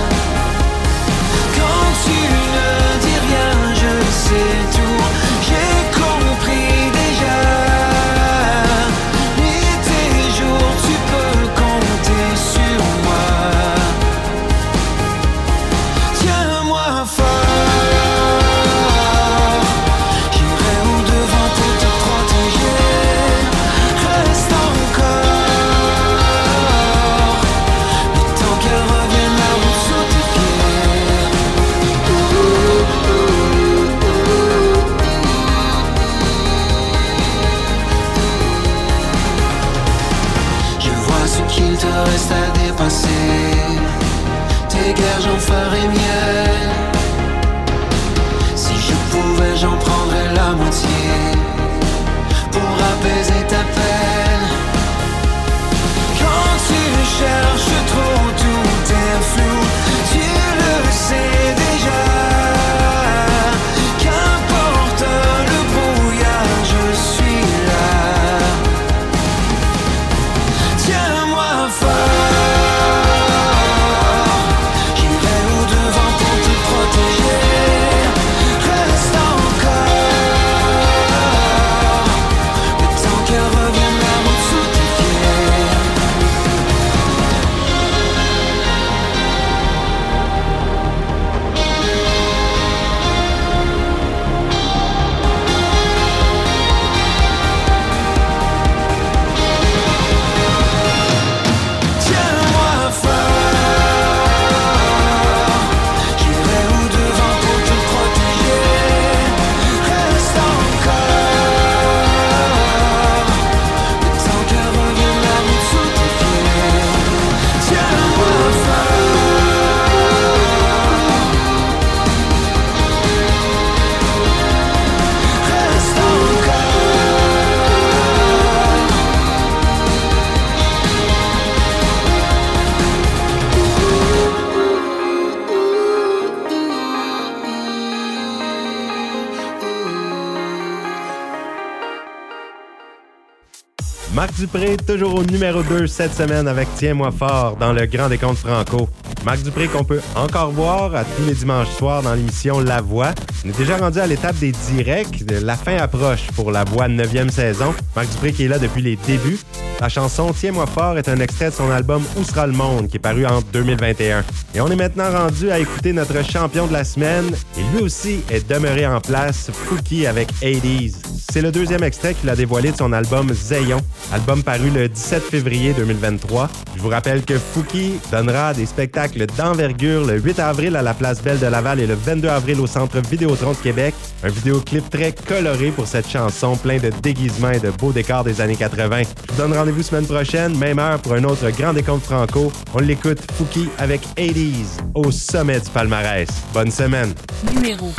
Marc 144.24 144.40
Dupré, 144.40 144.78
toujours 144.78 145.16
au 145.16 145.24
numéro 145.26 145.62
2 145.64 145.86
cette 145.86 146.14
semaine 146.14 146.48
avec 146.48 146.70
Tiens-moi 146.78 147.12
fort 147.12 147.58
dans 147.58 147.74
le 147.74 147.86
Grand 147.86 148.08
Décompte 148.08 148.38
Franco. 148.38 148.88
Marc 149.26 149.44
Dupré 149.44 149.68
qu'on 149.68 149.84
peut 149.84 150.00
encore 150.16 150.50
voir 150.52 150.96
à 150.96 151.04
tous 151.04 151.26
les 151.28 151.34
dimanches 151.34 151.68
soirs 151.72 152.02
dans 152.02 152.14
l'émission 152.14 152.62
La 152.62 152.80
Voix. 152.80 153.12
On 153.46 153.50
est 153.50 153.58
déjà 153.58 153.76
rendu 153.76 154.00
à 154.00 154.08
l'étape 154.08 154.38
des 154.38 154.54
directs. 154.72 155.24
La 155.42 155.58
fin 155.58 155.76
approche 155.76 156.28
pour 156.36 156.52
La 156.52 156.64
Voix 156.64 156.88
9e 156.88 157.30
saison. 157.30 157.74
Marc 157.94 158.10
Dupré 158.12 158.32
qui 158.32 158.46
est 158.46 158.48
là 158.48 158.58
depuis 158.58 158.82
les 158.82 158.96
débuts. 158.96 159.40
La 159.82 159.90
chanson 159.90 160.34
Tiens-moi 160.34 160.66
fort 160.66 160.98
est 160.98 161.10
un 161.10 161.20
extrait 161.20 161.50
de 161.50 161.56
son 161.56 161.70
album 161.70 162.02
Où 162.16 162.24
sera 162.24 162.48
le 162.48 162.54
monde 162.54 162.88
qui 162.88 162.96
est 162.96 163.00
paru 163.02 163.26
en 163.26 163.42
2021. 163.42 164.24
Et 164.56 164.62
on 164.62 164.68
est 164.68 164.78
maintenant 164.78 165.12
rendu 165.12 165.52
à 165.52 165.60
écouter 165.60 165.92
notre 165.92 166.24
champion 166.24 166.68
de 166.68 166.74
la 166.74 166.86
semaine. 166.86 167.26
Et 167.58 167.76
lui 167.76 167.84
aussi 167.84 168.22
est 168.32 168.48
demeuré 168.50 168.88
en 168.88 169.02
place, 169.02 169.52
Fouki 169.52 170.08
avec 170.08 170.32
80s. 170.42 170.94
C'est 171.34 171.42
le 171.42 171.52
deuxième 171.52 171.84
extrait 171.84 172.14
qu'il 172.14 172.30
a 172.30 172.36
dévoilé 172.36 172.72
de 172.72 172.78
son 172.78 172.94
album 172.94 173.34
Zayon, 173.34 173.82
album 174.14 174.44
paru 174.44 174.70
le 174.70 174.88
17 174.88 175.24
février 175.24 175.74
2023. 175.74 176.48
Je 176.78 176.82
vous 176.82 176.90
rappelle 176.90 177.26
que 177.26 177.40
Fouki 177.40 177.94
donnera 178.12 178.54
des 178.54 178.68
spectacles 178.68 179.26
d'envergure 179.36 180.06
le 180.06 180.20
8 180.20 180.40
avril 180.40 180.76
à 180.76 180.84
la 180.84 180.94
place 180.94 181.22
Belle 181.24 181.40
de 181.40 181.48
Laval 181.48 181.80
et 181.80 181.88
le 181.88 181.96
22 181.96 182.28
avril 182.28 182.60
au 182.60 182.68
Centre 182.68 183.02
Vidéotron 183.34 183.54
de 183.54 183.64
Québec. 183.64 183.96
Un 184.24 184.30
vidéoclip 184.30 184.90
très 184.92 185.12
coloré 185.12 185.72
pour 185.72 185.88
cette 185.88 186.08
chanson, 186.08 186.56
plein 186.56 186.78
de 186.78 186.92
déguisements 187.02 187.50
et 187.50 187.60
de 187.60 187.72
beaux 187.72 187.92
décors 187.92 188.24
des 188.24 188.40
années 188.42 188.56
80. 188.56 189.02
Je 189.02 189.32
vous 189.34 189.38
donne 189.42 189.54
rendez-vous 189.54 189.82
semaine 189.82 190.06
prochaine, 190.06 190.56
même 190.58 190.78
heure 190.78 191.00
pour 191.00 191.14
un 191.14 191.24
autre 191.24 191.50
grand 191.50 191.74
décompte 191.74 192.06
franco. 192.06 192.52
On 192.76 192.80
l'écoute 192.80 193.20
Fouki 193.34 193.70
avec 193.80 194.02
80s 194.16 194.82
au 194.94 195.10
sommet 195.10 195.60
du 195.60 195.70
palmarès. 195.72 196.30
Bonne 196.54 196.70
semaine. 196.70 197.14
Numéro 197.56 197.92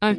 1. 0.00 0.14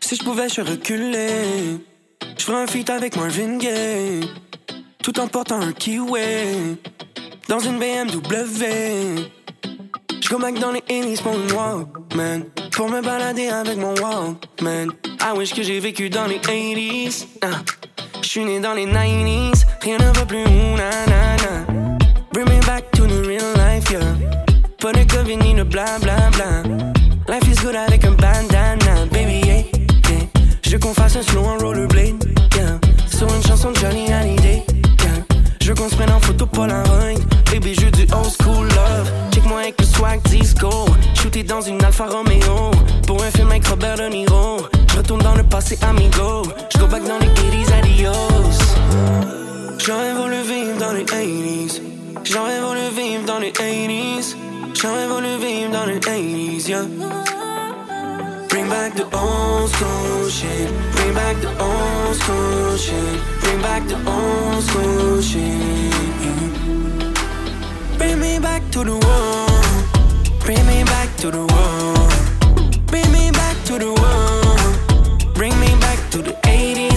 Si 0.00 0.16
je 0.16 0.22
pouvais, 0.22 0.48
je 0.48 0.60
reculer. 0.60 1.89
Je 2.40 2.46
ferais 2.46 2.62
un 2.62 2.66
feat 2.66 2.88
avec 2.88 3.16
Marvin 3.16 3.58
Gaye. 3.58 4.26
Tout 5.02 5.20
en 5.20 5.26
portant 5.28 5.60
un 5.60 5.72
kiwi. 5.72 6.78
Dans 7.50 7.58
une 7.58 7.78
BMW. 7.78 8.64
Je 10.22 10.28
go 10.30 10.38
back 10.38 10.58
dans 10.58 10.72
les 10.72 10.80
80s 10.80 11.20
pour 11.20 11.34
une 11.34 11.52
Walkman. 11.52 12.44
Pour 12.72 12.88
me 12.88 13.02
balader 13.02 13.48
avec 13.48 13.76
mon 13.76 13.94
Walkman. 13.96 14.88
I 15.20 15.36
wish 15.36 15.52
que 15.52 15.62
j'ai 15.62 15.80
vécu 15.80 16.08
dans 16.08 16.24
les 16.24 16.38
80s. 16.38 17.26
Ah. 17.42 17.60
Je 18.22 18.26
suis 18.26 18.44
né 18.46 18.58
dans 18.58 18.72
les 18.72 18.86
90s. 18.86 19.66
Rien 19.82 19.98
ne 19.98 20.10
va 20.10 20.24
plus. 20.24 20.42
ouh, 20.42 20.76
na, 20.78 20.90
na, 21.08 21.36
na. 21.36 21.66
Bring 22.32 22.48
me 22.48 22.58
back 22.64 22.90
to 22.92 23.06
the 23.06 23.22
real 23.26 23.52
life, 23.56 23.90
yeah. 23.90 24.00
Pas 24.78 24.92
de 24.92 25.04
Covid 25.04 25.36
ni 25.36 25.52
de 25.52 25.62
bla 25.62 25.98
bla 26.00 26.30
bla. 26.30 26.62
Life 27.28 27.46
is 27.52 27.62
good 27.62 27.76
avec 27.76 28.02
un 28.06 28.12
bandana, 28.12 29.04
baby, 29.12 29.46
yeah, 29.46 29.56
yeah. 30.08 30.26
Je 30.62 30.78
qu'on 30.78 30.94
fasse 30.94 31.16
un 31.16 31.22
slow 31.22 31.44
en 31.44 31.58
yeah. 31.58 31.89
Johnny 33.60 34.10
Hallyday, 34.10 34.64
yeah. 35.04 35.22
Je 35.60 35.68
veux 35.68 35.74
qu'on 35.74 35.88
se 35.90 35.94
prenne 35.94 36.10
en 36.10 36.20
photo 36.20 36.46
Polaroid, 36.46 37.20
baby, 37.52 37.74
je 37.74 37.90
du 37.90 38.02
old 38.14 38.30
school 38.40 38.66
love. 38.68 39.10
Check-moi 39.32 39.60
avec 39.60 39.78
le 39.78 39.84
swag 39.84 40.22
disco. 40.22 40.70
Shooté 41.14 41.42
dans 41.42 41.60
une 41.60 41.82
Alfa 41.84 42.06
Romeo. 42.06 42.70
Pour 43.06 43.22
un 43.22 43.30
film 43.30 43.50
avec 43.50 43.66
Robert 43.68 43.96
De 43.96 44.08
Niro. 44.08 44.62
Je 44.90 44.96
retourne 44.96 45.20
dans 45.20 45.34
le 45.34 45.42
passé, 45.42 45.78
amigo. 45.82 46.44
Je 46.72 46.78
go 46.78 46.86
back 46.86 47.04
dans 47.06 47.18
les 47.18 47.26
80s, 47.26 47.72
adios. 47.78 48.12
J'aurais 49.78 50.14
voulu 50.14 50.40
vivre 50.42 50.78
dans 50.78 50.92
les 50.92 51.04
80s. 51.04 51.82
J'aurais 52.24 52.60
voulu 52.60 52.80
vivre 52.96 53.24
dans 53.26 53.38
les 53.38 53.52
80s. 53.52 54.36
J'aurais 54.74 55.06
voulu 55.06 55.36
vivre 55.38 55.70
dans 55.70 55.84
les 55.84 55.98
80s, 55.98 56.66
yeah. 56.66 56.82
Bring 58.70 58.82
back 58.82 58.94
the 58.94 59.18
old 59.18 59.68
school 59.70 60.28
shit. 60.28 60.70
Bring 60.92 61.12
back 61.12 61.40
the 61.40 61.48
old 61.60 62.14
school 62.14 62.76
shit. 62.76 63.20
Bring 63.40 63.60
back 63.62 63.88
the 63.88 63.96
old 64.08 64.62
school 64.62 65.20
shit. 65.20 65.92
Bring 67.98 68.20
me 68.20 68.38
back 68.38 68.62
to 68.70 68.84
the 68.84 68.94
world. 68.94 70.44
Bring 70.44 70.64
me 70.68 70.84
back 70.84 71.08
to 71.16 71.32
the 71.32 71.44
world. 71.52 72.86
Bring 72.86 73.10
me 73.10 73.32
back 73.32 73.56
to 73.64 73.76
the 73.76 73.92
world. 73.92 75.34
Bring 75.34 75.58
me 75.58 75.74
back 75.80 75.98
to 76.12 76.18
the 76.22 76.34
80s, 76.46 76.89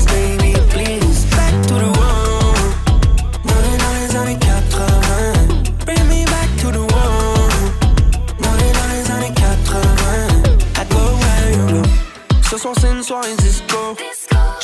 Ce 12.53 12.59
soir, 12.59 12.75
c'est 12.79 12.91
une 12.91 13.01
soirée 13.01 13.35
disco. 13.39 13.97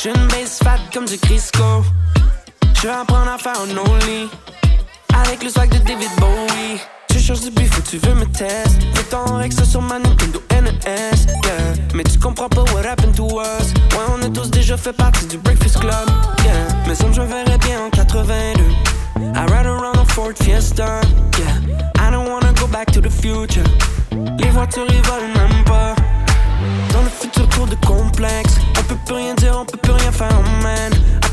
J'ai 0.00 0.10
une 0.10 0.28
base 0.28 0.60
fat 0.62 0.78
comme 0.94 1.06
du 1.06 1.18
Crisco. 1.18 1.82
Je 2.76 2.82
vais 2.82 2.92
apprendre 2.92 3.32
à 3.32 3.36
faire 3.36 3.60
un 3.60 3.76
only. 3.78 4.30
Avec 5.12 5.42
le 5.42 5.50
swag 5.50 5.70
de 5.70 5.78
David 5.78 6.08
Bowie. 6.20 6.78
Tu 7.08 7.18
cherches 7.18 7.40
du 7.40 7.48
ou 7.48 7.80
tu 7.90 7.98
veux 7.98 8.14
me 8.14 8.26
test. 8.26 8.78
Fais 8.94 9.02
ton 9.10 9.40
ex 9.40 9.56
sur 9.64 9.82
ma 9.82 9.98
Nintendo 9.98 10.40
NES. 10.52 10.70
Yeah. 10.86 11.74
Mais 11.92 12.04
tu 12.04 12.16
comprends 12.20 12.48
pas 12.48 12.62
what 12.72 12.86
happened 12.86 13.16
to 13.16 13.26
us. 13.40 13.74
Ouais, 13.90 14.06
on 14.16 14.22
a 14.22 14.28
tous 14.28 14.48
déjà 14.50 14.76
fait 14.76 14.92
partie 14.92 15.26
du 15.26 15.38
Breakfast 15.38 15.80
Club. 15.80 16.08
Yeah. 16.44 16.68
Mais 16.86 16.94
ça, 16.94 17.06
je 17.10 17.22
verrais 17.22 17.58
bien 17.58 17.86
en 17.86 17.90
82. 17.90 18.62
I 19.34 19.46
ride 19.48 19.66
around 19.66 19.98
a 19.98 20.04
Ford 20.12 20.36
Fiesta. 20.40 21.00
Yeah. 21.40 22.06
I 22.06 22.12
don't 22.12 22.30
wanna 22.30 22.52
go 22.52 22.68
back 22.68 22.92
to 22.92 23.00
the 23.00 23.10
future. 23.10 23.64
Les 24.38 24.50
voitures, 24.50 24.86
ils 24.88 25.02
volent 25.02 25.39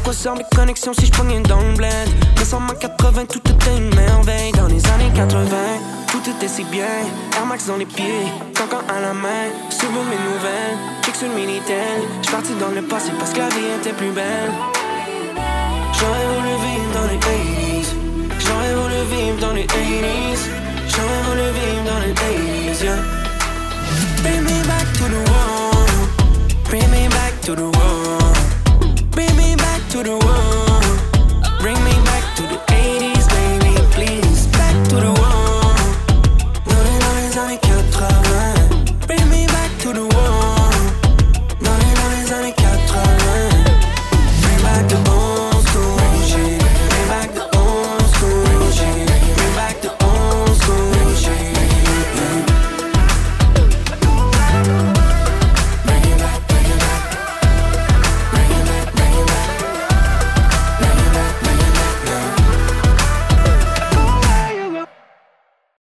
quoi 0.07 0.13
servent 0.13 0.37
les 0.37 0.55
connexions 0.55 0.93
si 0.93 1.05
je 1.05 1.11
pognais 1.11 1.41
dans 1.41 1.59
le 1.59 1.75
Mais 1.75 2.45
sans 2.45 2.61
ma 2.61 2.73
80, 2.73 3.25
tout 3.25 3.39
était 3.39 3.75
une 3.75 3.93
merveille. 3.93 4.53
Dans 4.53 4.67
les 4.67 4.81
années 4.87 5.11
80, 5.13 5.45
tout 6.09 6.21
était 6.29 6.47
si 6.47 6.63
bien. 6.63 7.03
Air 7.35 7.45
Max 7.45 7.65
dans 7.67 7.75
les 7.75 7.85
pieds, 7.85 8.23
cancan 8.55 8.83
à 8.87 9.01
la 9.01 9.13
main. 9.13 9.47
Sur 9.69 9.91
mes 9.91 10.21
nouvelles, 10.29 10.77
check 11.03 11.13
sur 11.13 11.27
le 11.27 11.33
Minitel 11.33 11.99
J'suis 12.21 12.31
parti 12.31 12.53
dans 12.53 12.69
le 12.73 12.83
passé 12.83 13.11
parce 13.19 13.33
que 13.33 13.39
la 13.39 13.49
vie 13.49 13.67
était 13.81 13.91
plus 13.91 14.11
belle. 14.11 14.51
J'aurais 15.99 16.25
voulu 16.31 16.53
vivre 16.65 16.89
dans 16.93 17.07
les 17.11 17.17
80s 17.17 17.87
J'aurais 18.39 18.75
voulu 18.75 18.99
vivre 19.11 19.39
dans 19.41 19.53
les 19.53 19.65
80s 19.65 20.41
J'aurais 20.87 21.21
voulu 21.27 21.47
vivre 21.59 21.83
dans 21.83 21.99
les 22.05 22.13
80s, 22.13 22.83
yeah. 22.83 22.95
Bring 24.23 24.41
me 24.43 24.67
back 24.67 24.87
to 24.99 25.05
the 25.09 25.21
world. 25.29 25.89
Bring 26.69 26.89
me 26.91 27.09
back 27.09 27.41
to 27.41 27.55
the 27.55 27.63
world. 27.63 28.56
to 29.89 30.03
the 30.03 30.17
one. 30.17 31.59
Bring 31.61 31.81
me 31.83 31.91
back 32.03 32.35
to 32.35 32.43
the 32.43 32.59
80s. 32.67 33.16